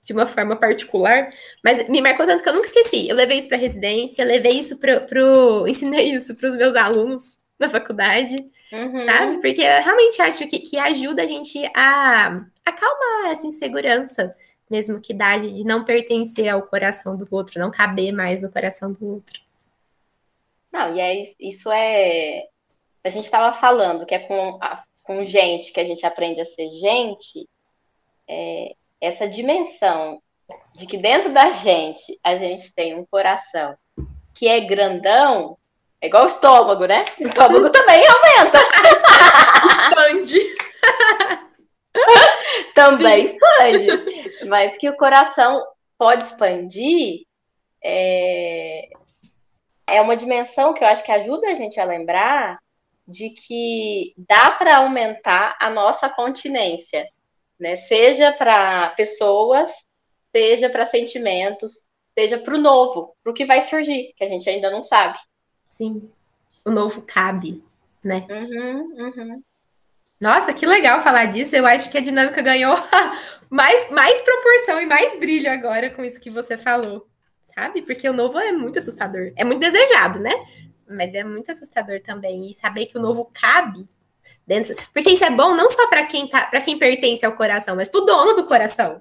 [0.03, 1.31] de uma forma particular,
[1.63, 3.09] mas me marcou tanto que eu nunca esqueci.
[3.09, 7.37] Eu levei isso para residência, levei isso para pro ensinei isso para os meus alunos
[7.59, 9.07] na faculdade, uhum.
[9.07, 9.41] sabe?
[9.41, 14.35] Porque eu realmente acho que, que ajuda a gente a acalmar essa insegurança
[14.73, 18.91] mesmo que dá de, não pertencer ao coração do outro, não caber mais no coração
[18.91, 19.39] do outro.
[20.73, 22.49] Não, e é isso é
[23.05, 24.59] a gente estava falando que é com,
[25.03, 27.47] com gente que a gente aprende a ser gente,
[28.27, 30.23] é, essa dimensão
[30.77, 33.77] de que dentro da gente a gente tem um coração
[34.33, 35.59] que é grandão,
[36.01, 37.05] é igual o estômago, né?
[37.19, 38.59] O estômago também aumenta.
[39.69, 40.39] Expande.
[42.75, 43.35] também Sim.
[43.35, 44.47] expande.
[44.47, 45.67] Mas que o coração
[45.99, 47.25] pode expandir
[47.85, 48.89] é...
[49.89, 52.59] é uma dimensão que eu acho que ajuda a gente a lembrar
[53.07, 57.07] de que dá para aumentar a nossa continência
[57.63, 57.77] né?
[57.77, 59.71] Seja para pessoas,
[60.35, 61.87] seja para sentimentos,
[62.19, 65.19] seja para o novo, para o que vai surgir, que a gente ainda não sabe.
[65.69, 66.11] Sim,
[66.65, 67.63] o novo cabe,
[68.03, 68.27] né?
[68.29, 69.43] Uhum, uhum.
[70.21, 71.55] Nossa, que legal falar disso.
[71.55, 72.77] Eu acho que a dinâmica ganhou
[73.49, 77.07] mais, mais proporção e mais brilho agora com isso que você falou,
[77.43, 77.83] sabe?
[77.83, 79.33] Porque o novo é muito assustador.
[79.37, 80.33] É muito desejado, né?
[80.89, 82.51] Mas é muito assustador também.
[82.51, 83.89] E saber que o novo cabe
[84.47, 84.74] dentro.
[84.93, 87.88] Porque isso é bom não só para quem tá, para quem pertence ao coração, mas
[87.88, 89.01] para o dono do coração.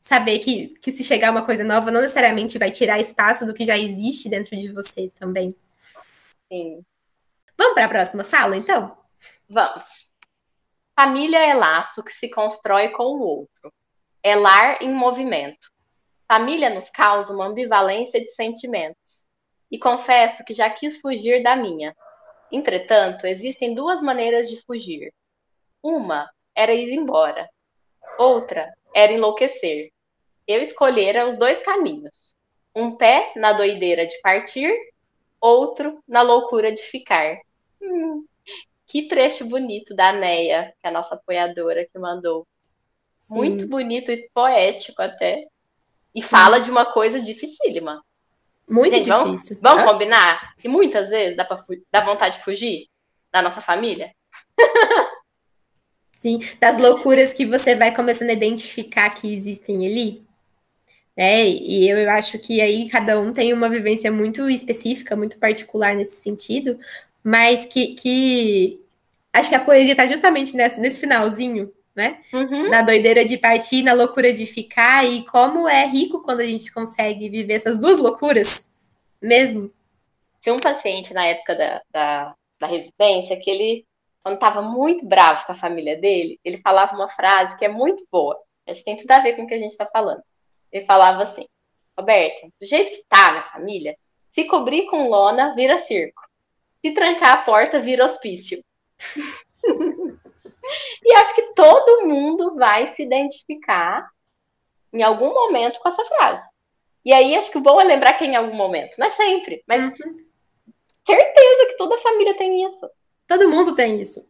[0.00, 3.64] Saber que, que se chegar uma coisa nova, não necessariamente vai tirar espaço do que
[3.64, 5.56] já existe dentro de você também.
[6.52, 6.84] Sim.
[7.56, 8.96] Vamos para a próxima fala, então?
[9.48, 10.12] Vamos.
[10.98, 13.72] Família é laço que se constrói com o outro.
[14.22, 15.68] É lar em movimento.
[16.28, 19.26] Família nos causa uma ambivalência de sentimentos.
[19.70, 21.94] E confesso que já quis fugir da minha,
[22.54, 25.12] Entretanto, existem duas maneiras de fugir.
[25.82, 27.50] Uma era ir embora,
[28.16, 29.90] outra era enlouquecer.
[30.46, 32.36] Eu escolhera os dois caminhos.
[32.72, 34.72] Um pé na doideira de partir,
[35.40, 37.38] outro na loucura de ficar.
[37.82, 38.24] Hum,
[38.86, 42.46] que trecho bonito da Neia, que é a nossa apoiadora que mandou.
[43.18, 43.34] Sim.
[43.34, 45.44] Muito bonito e poético até.
[46.14, 48.00] E fala de uma coisa dificílima.
[48.68, 49.58] Muito Gente, difícil.
[49.60, 50.54] Vamos, vamos combinar?
[50.56, 51.56] Que muitas vezes dá, pra
[51.92, 52.88] dá vontade de fugir
[53.30, 54.12] da nossa família?
[56.18, 60.24] Sim, das loucuras que você vai começando a identificar que existem ali.
[61.16, 65.94] É, e eu acho que aí cada um tem uma vivência muito específica, muito particular
[65.94, 66.78] nesse sentido,
[67.22, 68.80] mas que, que
[69.32, 72.22] acho que a poesia está justamente nesse finalzinho, né?
[72.32, 72.68] Uhum.
[72.68, 76.72] Na doideira de partir, na loucura de ficar, e como é rico quando a gente
[76.72, 78.66] consegue viver essas duas loucuras
[79.20, 79.70] mesmo.
[80.40, 83.86] Tinha um paciente na época da, da, da residência que ele,
[84.22, 88.04] quando estava muito bravo com a família dele, ele falava uma frase que é muito
[88.10, 88.38] boa.
[88.66, 90.22] Acho que tem tudo a ver com o que a gente está falando.
[90.72, 91.46] Ele falava assim:
[91.96, 93.96] Roberta, do jeito que tá minha família,
[94.30, 96.22] se cobrir com lona, vira circo.
[96.84, 98.62] Se trancar a porta, vira hospício.
[101.02, 104.08] E acho que todo mundo vai se identificar
[104.92, 106.48] em algum momento com essa frase.
[107.04, 108.96] E aí acho que o bom é lembrar que é em algum momento.
[108.98, 110.26] Não é sempre, mas uhum.
[111.06, 112.88] certeza que toda família tem isso.
[113.26, 114.26] Todo mundo tem isso.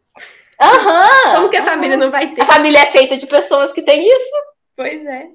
[0.59, 1.35] Aham!
[1.35, 2.41] Como que a família não vai ter?
[2.41, 4.35] A família é feita de pessoas que têm isso.
[4.75, 5.29] Pois é.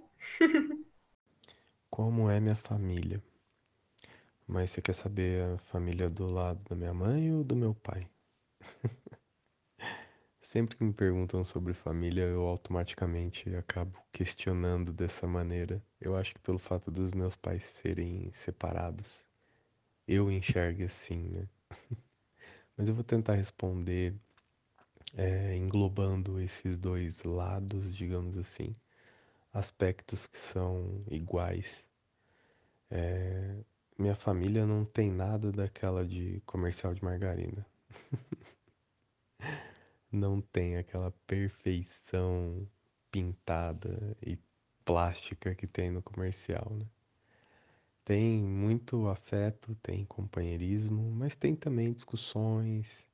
[1.90, 3.22] Como é minha família?
[4.46, 8.06] Mas você quer saber a família do lado da minha mãe ou do meu pai?
[10.51, 15.80] Sempre que me perguntam sobre família, eu automaticamente acabo questionando dessa maneira.
[16.01, 19.28] Eu acho que pelo fato dos meus pais serem separados,
[20.09, 21.48] eu enxergo assim, né?
[22.76, 24.12] Mas eu vou tentar responder
[25.16, 28.74] é, englobando esses dois lados, digamos assim,
[29.53, 31.88] aspectos que são iguais.
[32.90, 33.57] É,
[33.96, 37.64] minha família não tem nada daquela de comercial de margarina.
[40.12, 42.66] não tem aquela perfeição
[43.11, 44.38] pintada e
[44.84, 46.86] plástica que tem no comercial, né?
[48.04, 53.08] Tem muito afeto, tem companheirismo, mas tem também discussões,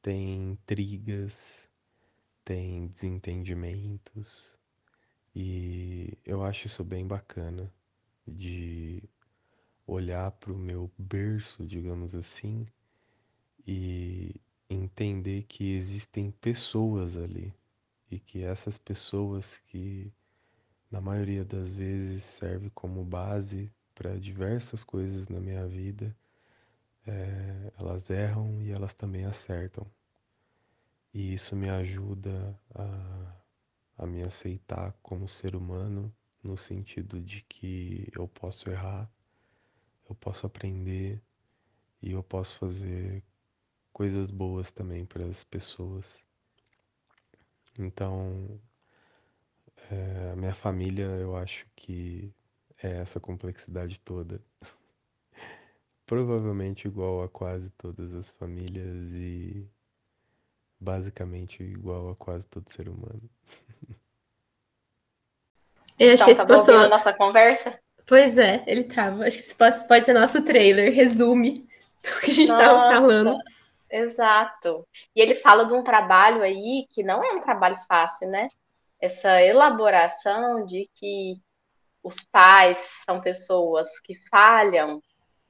[0.00, 1.68] tem intrigas,
[2.44, 4.58] tem desentendimentos,
[5.34, 7.72] e eu acho isso bem bacana
[8.26, 9.02] de
[9.86, 12.66] olhar para o meu berço, digamos assim,
[13.66, 14.40] e
[14.74, 17.54] entender que existem pessoas ali
[18.10, 20.12] e que essas pessoas que
[20.90, 26.16] na maioria das vezes serve como base para diversas coisas na minha vida,
[27.06, 29.86] é, elas erram e elas também acertam.
[31.12, 33.44] E isso me ajuda a
[33.96, 39.10] a me aceitar como ser humano, no sentido de que eu posso errar,
[40.08, 41.22] eu posso aprender
[42.02, 43.22] e eu posso fazer
[43.94, 46.22] coisas boas também para as pessoas.
[47.78, 48.60] Então,
[49.90, 52.34] é, a minha família, eu acho que
[52.82, 54.42] é essa complexidade toda.
[56.04, 59.66] Provavelmente igual a quase todas as famílias e
[60.78, 63.22] basicamente igual a quase todo ser humano.
[65.96, 66.76] Eu acho então, que esse tava passou...
[66.76, 67.78] a nossa conversa?
[68.04, 69.24] Pois é, ele tava.
[69.24, 71.60] Acho que esse pode, pode ser nosso trailer, resume
[72.02, 73.38] do que a gente estava falando.
[73.90, 74.86] Exato.
[75.14, 78.48] E ele fala de um trabalho aí que não é um trabalho fácil, né?
[79.00, 81.40] Essa elaboração de que
[82.02, 85.00] os pais são pessoas que falham,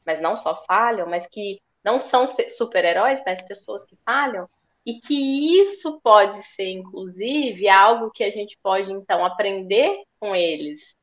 [0.07, 4.49] mas não só falham, mas que não são super-heróis, mas pessoas que falham,
[4.87, 10.97] e que isso pode ser, inclusive, algo que a gente pode, então, aprender com eles,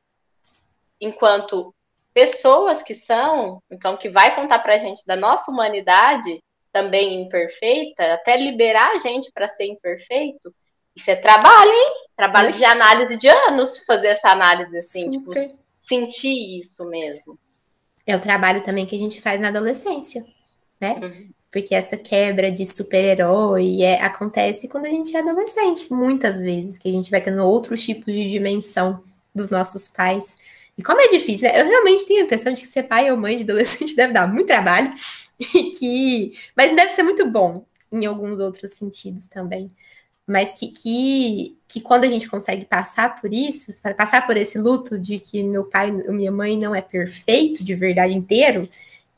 [1.00, 1.74] enquanto
[2.14, 6.42] pessoas que são, então, que vai contar para a gente da nossa humanidade,
[6.72, 10.54] também imperfeita, até liberar a gente para ser imperfeito,
[10.94, 11.92] isso é trabalho, hein?
[12.16, 15.48] Trabalho de análise de anos, fazer essa análise assim, tipo, Super.
[15.48, 17.38] tipo, sentir isso mesmo.
[18.06, 20.24] É o trabalho também que a gente faz na adolescência,
[20.80, 20.96] né?
[21.02, 21.30] Uhum.
[21.50, 26.88] Porque essa quebra de super-herói é, acontece quando a gente é adolescente, muitas vezes, que
[26.88, 29.02] a gente vai tendo outros tipos de dimensão
[29.34, 30.36] dos nossos pais.
[30.76, 31.60] E como é difícil, né?
[31.60, 34.26] Eu realmente tenho a impressão de que ser pai ou mãe de adolescente deve dar
[34.26, 34.92] muito trabalho,
[35.78, 36.32] que...
[36.56, 39.70] mas deve ser muito bom em alguns outros sentidos também.
[40.26, 44.98] Mas que, que, que quando a gente consegue passar por isso, passar por esse luto
[44.98, 48.68] de que meu pai minha mãe não é perfeito de verdade inteiro,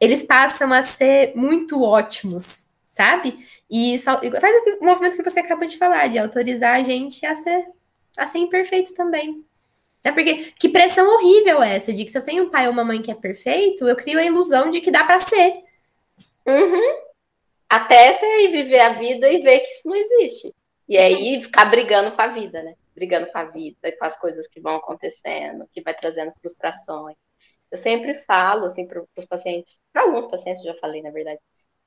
[0.01, 3.37] eles passam a ser muito ótimos, sabe?
[3.71, 7.35] E só, faz o movimento que você acaba de falar, de autorizar a gente a
[7.37, 7.67] ser,
[8.17, 9.45] a ser imperfeito também.
[10.03, 12.73] É porque que pressão horrível é essa de que se eu tenho um pai ou
[12.73, 15.65] uma mãe que é perfeito, eu crio a ilusão de que dá para ser.
[16.47, 17.05] Uhum.
[17.69, 20.55] Até você viver a vida e ver que isso não existe.
[20.89, 22.75] E aí ficar brigando com a vida, né?
[22.95, 27.17] Brigando com a vida, com as coisas que vão acontecendo, que vai trazendo frustrações.
[27.71, 31.41] Eu sempre falo, assim, para os pacientes, para alguns pacientes, já falei, na verdade,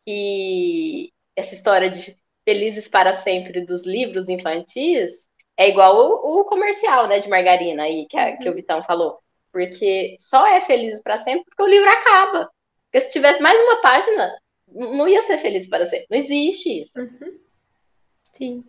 [0.06, 7.08] que essa história de felizes para sempre dos livros infantis é igual o, o comercial,
[7.08, 8.56] né, de margarina aí, que, a, que o uhum.
[8.56, 9.20] Vitão falou.
[9.52, 12.50] Porque só é feliz para sempre porque o livro acaba.
[12.86, 14.38] Porque se tivesse mais uma página,
[14.74, 16.08] não ia ser feliz para sempre.
[16.10, 17.00] Não existe isso.
[17.00, 17.38] Uhum.
[18.34, 18.64] Sim.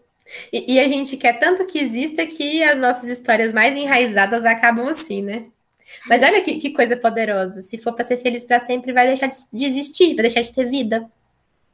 [0.52, 4.86] E, e, a gente quer tanto que exista que as nossas histórias mais enraizadas acabam
[4.88, 5.46] assim, né?
[6.06, 7.62] Mas olha que, que coisa poderosa.
[7.62, 10.64] Se for para ser feliz para sempre, vai deixar de existir, vai deixar de ter
[10.64, 11.10] vida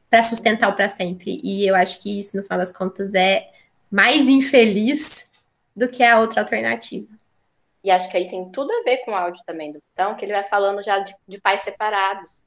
[0.08, 1.40] para sustentar o para sempre.
[1.42, 3.50] E eu acho que isso, no final das contas, é
[3.90, 5.26] mais infeliz
[5.74, 7.08] do que a outra alternativa.
[7.82, 10.24] E acho que aí tem tudo a ver com o áudio também do Então, que
[10.24, 12.44] ele vai falando já de, de pais separados.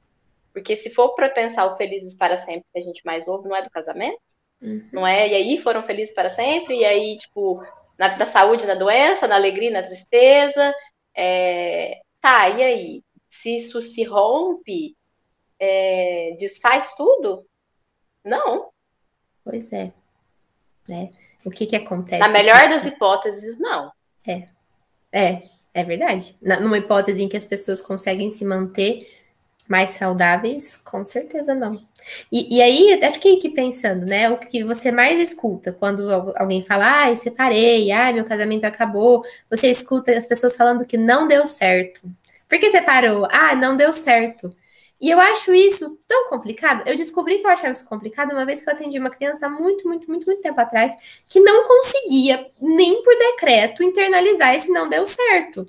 [0.58, 3.54] Porque se for para pensar o felizes para sempre que a gente mais ouve, não
[3.54, 4.18] é do casamento?
[4.60, 4.88] Uhum.
[4.92, 5.28] Não é?
[5.28, 7.64] E aí foram felizes para sempre, e aí, tipo,
[7.96, 10.74] na, na saúde, na doença, na alegria, na tristeza.
[11.16, 12.00] É...
[12.20, 13.02] Tá, e aí?
[13.28, 14.96] Se isso se rompe,
[15.60, 16.34] é...
[16.40, 17.38] desfaz tudo?
[18.24, 18.70] Não.
[19.44, 19.92] Pois é.
[20.88, 21.10] Né?
[21.44, 22.18] O que que acontece?
[22.18, 23.92] Na melhor das hipóteses, não.
[24.26, 24.48] É.
[25.12, 25.40] É,
[25.72, 26.36] é verdade.
[26.42, 29.17] Na, numa hipótese em que as pessoas conseguem se manter
[29.68, 31.80] mais saudáveis, com certeza não.
[32.32, 34.30] E, e aí, até fiquei aqui pensando, né?
[34.30, 39.22] O que você mais escuta quando alguém fala, ai, separei, ai, meu casamento acabou.
[39.50, 42.00] Você escuta as pessoas falando que não deu certo.
[42.48, 43.26] Por que separou?
[43.30, 44.54] Ah, não deu certo.
[45.00, 46.88] E eu acho isso tão complicado.
[46.88, 49.86] Eu descobri que eu achava isso complicado uma vez que eu atendi uma criança muito,
[49.86, 50.92] muito, muito, muito tempo atrás
[51.28, 55.68] que não conseguia, nem por decreto, internalizar esse não deu certo.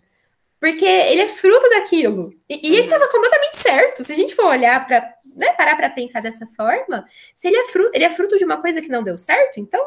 [0.59, 2.33] Porque ele é fruto daquilo.
[2.49, 3.11] E, e ele estava uhum.
[3.11, 4.03] completamente certo.
[4.03, 7.63] Se a gente for olhar para né, parar para pensar dessa forma, se ele é
[7.65, 9.81] fruto, ele é fruto de uma coisa que não deu certo, então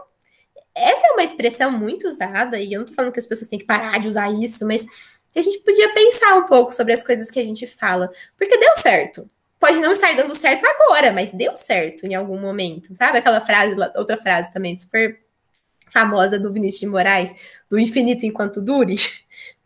[0.75, 3.59] essa é uma expressão muito usada, e eu não tô falando que as pessoas têm
[3.59, 4.87] que parar de usar isso, mas
[5.31, 8.11] que a gente podia pensar um pouco sobre as coisas que a gente fala.
[8.37, 9.29] Porque deu certo.
[9.59, 12.95] Pode não estar dando certo agora, mas deu certo em algum momento.
[12.95, 15.21] Sabe aquela frase, outra frase também super
[15.89, 17.35] famosa do Vinícius de Moraes,
[17.71, 18.97] do infinito enquanto dure?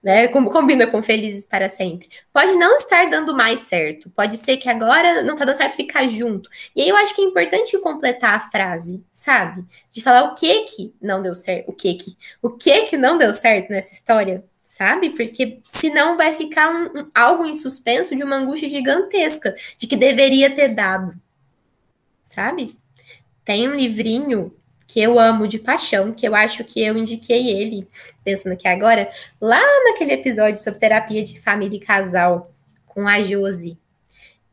[0.07, 0.29] Né?
[0.29, 2.09] Combina com felizes para sempre.
[2.33, 4.09] Pode não estar dando mais certo.
[4.09, 6.49] Pode ser que agora não está dando certo ficar junto.
[6.77, 9.65] E aí eu acho que é importante completar a frase, sabe?
[9.91, 13.19] De falar o que que não deu certo, o que que, o que que não
[13.19, 15.11] deu certo nessa história, sabe?
[15.11, 19.97] Porque senão vai ficar um, um, algo em suspenso de uma angústia gigantesca de que
[19.97, 21.21] deveria ter dado,
[22.23, 22.79] sabe?
[23.45, 24.55] Tem um livrinho
[24.97, 27.87] que eu amo de paixão, que eu acho que eu indiquei ele,
[28.25, 32.51] pensando aqui agora, lá naquele episódio sobre terapia de família e casal
[32.87, 33.77] com a Josi.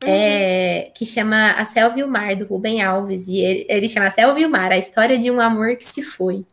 [0.03, 0.09] Uhum.
[0.09, 4.07] É, que chama A Selva e o Mar, do Rubem Alves, e ele, ele chama
[4.07, 6.45] A Selva e o Mar, a história de um amor que se foi.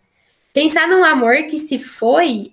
[0.55, 2.53] Pensar num amor que se foi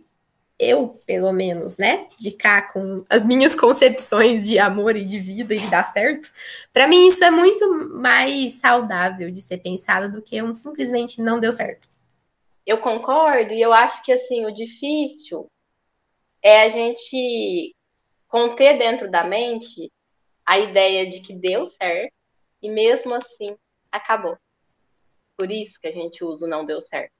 [0.59, 5.53] eu, pelo menos, né, de cá com as minhas concepções de amor e de vida
[5.53, 6.31] e de dar certo,
[6.73, 11.39] para mim isso é muito mais saudável de ser pensado do que um simplesmente não
[11.39, 11.87] deu certo.
[12.65, 15.45] Eu concordo e eu acho que assim, o difícil
[16.41, 17.75] é a gente
[18.27, 19.91] conter dentro da mente
[20.45, 22.13] a ideia de que deu certo
[22.61, 23.55] e mesmo assim
[23.91, 24.37] acabou.
[25.37, 27.11] Por isso que a gente usa o não deu certo.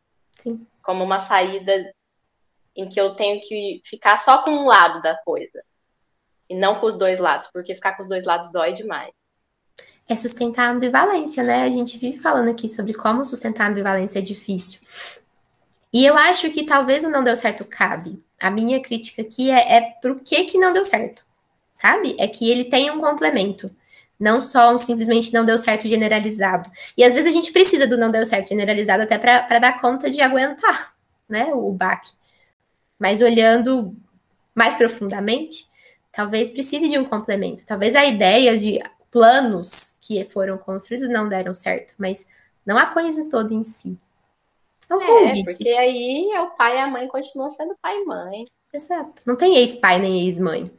[0.42, 0.66] Sim.
[0.82, 1.94] Como uma saída
[2.78, 5.64] em que eu tenho que ficar só com um lado da coisa
[6.48, 9.12] e não com os dois lados, porque ficar com os dois lados dói demais.
[10.08, 11.64] É sustentar a ambivalência, né?
[11.64, 14.80] A gente vive falando aqui sobre como sustentar a ambivalência é difícil.
[15.92, 18.24] E eu acho que talvez o não deu certo cabe.
[18.40, 21.26] A minha crítica aqui é, é pro que que não deu certo,
[21.74, 22.16] sabe?
[22.20, 23.76] É que ele tem um complemento.
[24.20, 26.72] Não só um simplesmente não deu certo generalizado.
[26.96, 30.10] E às vezes a gente precisa do não deu certo generalizado até para dar conta
[30.10, 30.94] de aguentar,
[31.28, 31.52] né?
[31.54, 32.12] O baque.
[33.00, 33.96] Mas olhando
[34.54, 35.68] mais profundamente,
[36.12, 37.66] talvez precise de um complemento.
[37.66, 38.82] Talvez a ideia de
[39.12, 42.28] planos que foram construídos não deram certo, mas
[42.66, 43.98] não a coisa toda em si.
[44.90, 48.06] É um é, porque aí é o pai e a mãe continuam sendo pai e
[48.06, 48.46] mãe.
[48.74, 49.22] Exato.
[49.26, 50.72] Não tem ex-pai nem ex-mãe.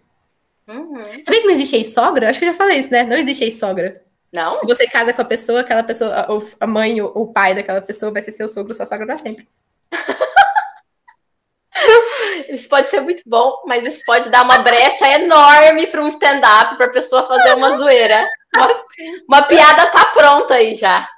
[0.67, 0.97] Uhum.
[1.05, 2.29] Sabia que não existe ex-sogra?
[2.29, 3.05] Acho que eu já falei isso, né?
[3.05, 4.03] Não existe ex-sogra.
[4.33, 4.61] Não?
[4.61, 6.27] Se você casa com a pessoa, aquela pessoa,
[6.61, 9.49] a mãe ou o pai daquela pessoa vai ser seu sogro, sua sogra para sempre.
[12.49, 16.77] Isso pode ser muito bom, mas isso pode dar uma brecha enorme para um stand-up,
[16.77, 18.25] para a pessoa fazer uma zoeira.
[18.57, 18.69] Uma,
[19.29, 21.09] uma, piada tá pronta aí já.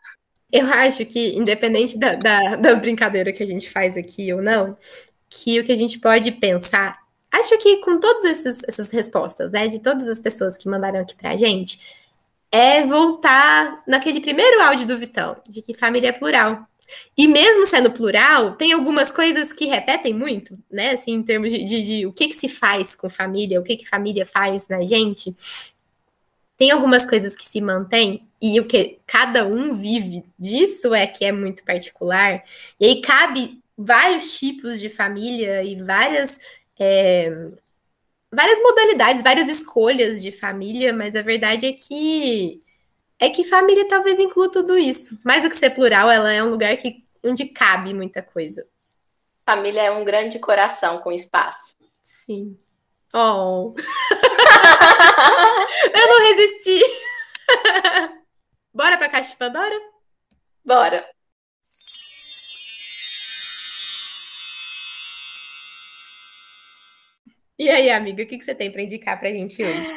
[0.52, 4.76] Eu acho que, independente da, da, da brincadeira que a gente faz aqui ou não,
[5.28, 6.98] que o que a gente pode pensar,
[7.30, 11.14] acho que com todas essas, essas respostas, né, de todas as pessoas que mandaram aqui
[11.14, 11.80] para a gente,
[12.50, 16.66] é voltar naquele primeiro áudio do Vitão, de que família é plural.
[17.16, 20.90] E mesmo sendo plural, tem algumas coisas que repetem muito, né?
[20.90, 23.76] Assim, em termos de, de, de o que, que se faz com família, o que,
[23.76, 25.34] que família faz na gente.
[26.56, 31.24] Tem algumas coisas que se mantêm, e o que cada um vive disso é que
[31.24, 32.42] é muito particular.
[32.78, 36.38] E aí cabe vários tipos de família e várias.
[36.78, 37.50] É,
[38.32, 42.60] várias modalidades, várias escolhas de família, mas a verdade é que
[43.20, 45.18] é que família talvez inclua tudo isso.
[45.22, 48.66] Mais do que ser plural, ela é um lugar que, onde cabe muita coisa.
[49.44, 51.76] Família é um grande coração com espaço.
[52.02, 52.58] Sim.
[53.12, 53.74] Oh.
[55.94, 56.80] Eu não resisti.
[58.72, 59.78] Bora pra Caixa de Pandora?
[60.64, 61.04] Bora.
[67.58, 69.90] E aí, amiga, o que, que você tem para indicar pra gente hoje?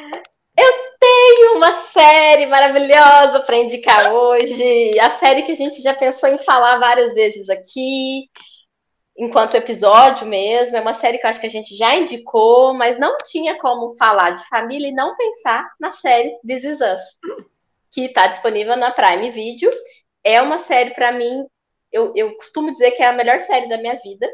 [1.94, 4.98] Série maravilhosa para indicar hoje.
[4.98, 8.28] A série que a gente já pensou em falar várias vezes aqui,
[9.16, 10.76] enquanto episódio mesmo.
[10.76, 13.94] É uma série que eu acho que a gente já indicou, mas não tinha como
[13.96, 17.00] falar de família e não pensar na série This Is Us,
[17.92, 19.70] que está disponível na Prime Video.
[20.24, 21.46] É uma série, para mim,
[21.92, 24.28] eu, eu costumo dizer que é a melhor série da minha vida.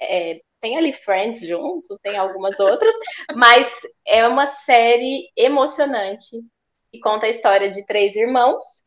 [0.00, 2.94] É, tem ali Friends junto, tem algumas outras,
[3.34, 6.36] mas é uma série emocionante
[6.92, 8.84] que conta a história de três irmãos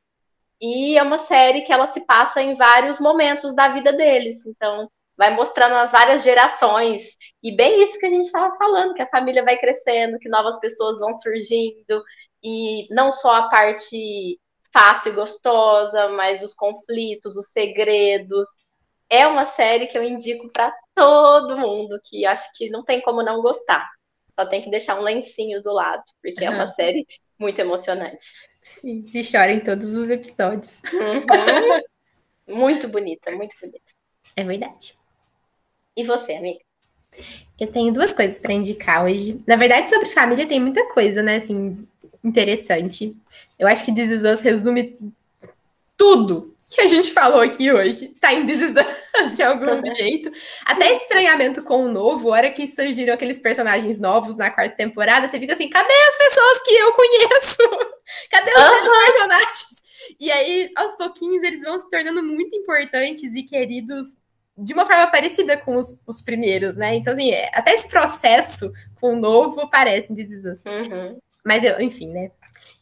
[0.62, 4.46] e é uma série que ela se passa em vários momentos da vida deles.
[4.46, 9.02] Então, vai mostrando as várias gerações e bem isso que a gente estava falando, que
[9.02, 12.04] a família vai crescendo, que novas pessoas vão surgindo
[12.44, 14.40] e não só a parte
[14.74, 18.48] fácil e gostosa, mas os conflitos, os segredos.
[19.10, 23.24] É uma série que eu indico para todo mundo, que acho que não tem como
[23.24, 23.88] não gostar.
[24.32, 26.52] Só tem que deixar um lencinho do lado, porque uhum.
[26.52, 27.06] é uma série
[27.40, 28.34] muito emocionante.
[28.62, 30.82] Sim, se chora em todos os episódios.
[30.92, 32.56] Uhum.
[32.56, 33.94] muito bonita, muito bonita.
[34.36, 34.98] É verdade.
[35.96, 36.60] E você, amiga?
[37.60, 39.40] Eu tenho duas coisas para indicar hoje.
[39.48, 41.38] Na verdade, sobre família tem muita coisa, né?
[41.38, 41.88] Assim,
[42.24, 43.16] interessante.
[43.58, 44.98] Eu acho que This Is Us resume
[45.98, 48.74] tudo que a gente falou aqui hoje tá em Us
[49.36, 50.32] de algum jeito.
[50.66, 55.28] Até estranhamento com o novo, a hora que surgiram aqueles personagens novos na quarta temporada,
[55.28, 57.58] você fica assim, cadê as pessoas que eu conheço?
[58.30, 59.04] Cadê os uhum.
[59.04, 59.84] personagens?
[60.20, 64.14] E aí, aos pouquinhos, eles vão se tornando muito importantes e queridos
[64.58, 66.96] de uma forma parecida com os, os primeiros, né?
[66.96, 68.72] Então, assim, é, até esse processo
[69.02, 70.44] com o novo parece em This.
[70.44, 71.20] Uhum.
[71.44, 72.32] Mas, eu, enfim, né?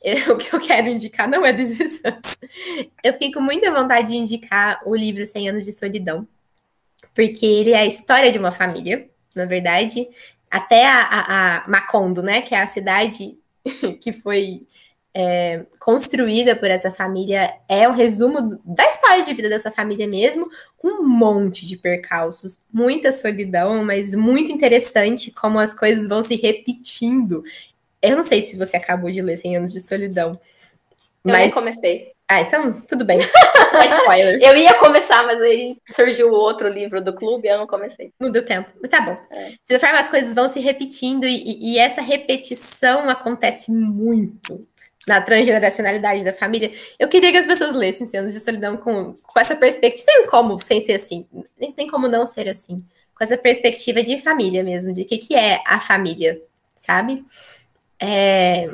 [0.29, 2.01] O que eu quero indicar não é Us.
[3.03, 6.27] Eu fico com muita vontade de indicar o livro 100 Anos de Solidão,
[7.13, 10.07] porque ele é a história de uma família, na verdade.
[10.51, 12.41] Até a, a, a Macondo, né?
[12.41, 13.37] Que é a cidade
[14.01, 14.67] que foi
[15.15, 20.07] é, construída por essa família é o um resumo da história de vida dessa família
[20.07, 26.23] mesmo, com um monte de percalços, muita solidão, mas muito interessante como as coisas vão
[26.23, 27.43] se repetindo.
[28.03, 30.39] Eu não sei se você acabou de ler 100 anos de solidão.
[31.23, 31.39] Eu mas...
[31.39, 32.11] nem comecei.
[32.27, 33.19] Ah, então tudo bem.
[33.19, 34.39] É spoiler.
[34.43, 38.11] eu ia começar, mas aí surgiu outro livro do clube e eu não comecei.
[38.19, 38.69] Não deu tempo.
[38.81, 39.17] Mas tá bom.
[39.31, 39.53] É.
[39.67, 44.67] De forma, as coisas vão se repetindo e, e essa repetição acontece muito
[45.07, 49.39] na transgeneracionalidade da família, eu queria que as pessoas lessem Cenas de Solidão com, com
[49.39, 50.05] essa perspectiva.
[50.05, 51.27] Tem como sem ser assim,
[51.59, 52.83] nem tem como não ser assim.
[53.15, 56.41] Com essa perspectiva de família mesmo, de o que, que é a família,
[56.77, 57.23] sabe?
[58.03, 58.69] É,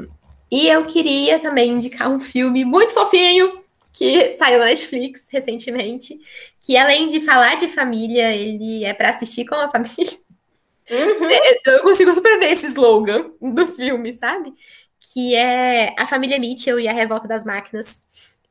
[0.52, 3.60] e eu queria também indicar um filme muito fofinho
[3.94, 6.18] que saiu na Netflix recentemente,
[6.62, 10.18] que além de falar de família, ele é para assistir com a família.
[10.90, 11.30] Uhum.
[11.66, 14.54] Eu consigo super ver esse slogan do filme, sabe?
[15.14, 18.04] que é A Família Mitchell e a Revolta das Máquinas.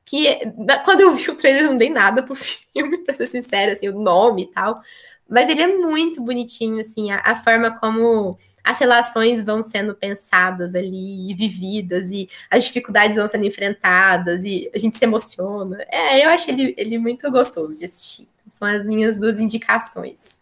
[0.05, 0.39] Que
[0.85, 3.89] quando eu vi o trailer, eu não dei nada pro filme, pra ser sincero, assim,
[3.89, 4.81] o nome e tal.
[5.29, 8.39] Mas ele é muito bonitinho, assim, a, a, forma como
[8.71, 14.71] as relações vão sendo pensadas ali e vividas, e as dificuldades vão sendo enfrentadas, e
[14.75, 15.85] a gente se emociona.
[15.89, 18.29] É, eu acho ele, ele muito gostoso de assistir.
[18.51, 20.39] São as minhas duas indicações.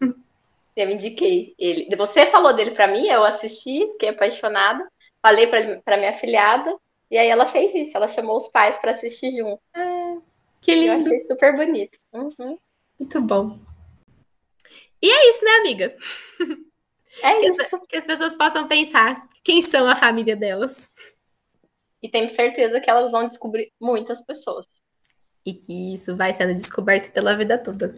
[0.75, 1.87] Eu indiquei ele.
[1.95, 4.87] Você falou dele para mim, eu assisti, fiquei apaixonada
[5.27, 5.47] falei
[5.81, 6.75] para minha filhada,
[7.11, 9.61] e aí ela fez isso, ela chamou os pais para assistir junto.
[9.73, 10.17] Ah,
[10.61, 10.93] que lindo.
[10.93, 11.97] Eu achei super bonito.
[12.13, 12.57] Uhum.
[12.99, 13.59] Muito bom.
[15.01, 15.95] E é isso, né, amiga?
[17.23, 17.61] É que isso.
[17.61, 20.89] As, que as pessoas possam pensar quem são a família delas.
[22.01, 24.65] E tenho certeza que elas vão descobrir muitas pessoas.
[25.45, 27.95] E que isso vai sendo descoberto pela vida toda.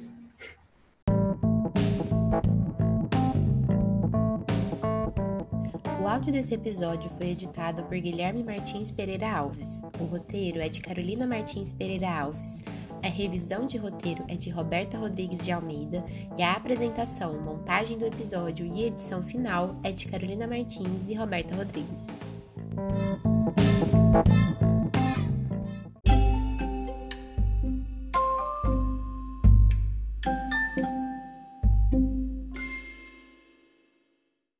[6.19, 9.83] áudio desse episódio foi editado por Guilherme Martins Pereira Alves.
[9.99, 12.61] O roteiro é de Carolina Martins Pereira Alves.
[13.03, 16.03] A revisão de roteiro é de Roberta Rodrigues de Almeida
[16.37, 21.55] e a apresentação, montagem do episódio e edição final é de Carolina Martins e Roberta
[21.55, 22.07] Rodrigues.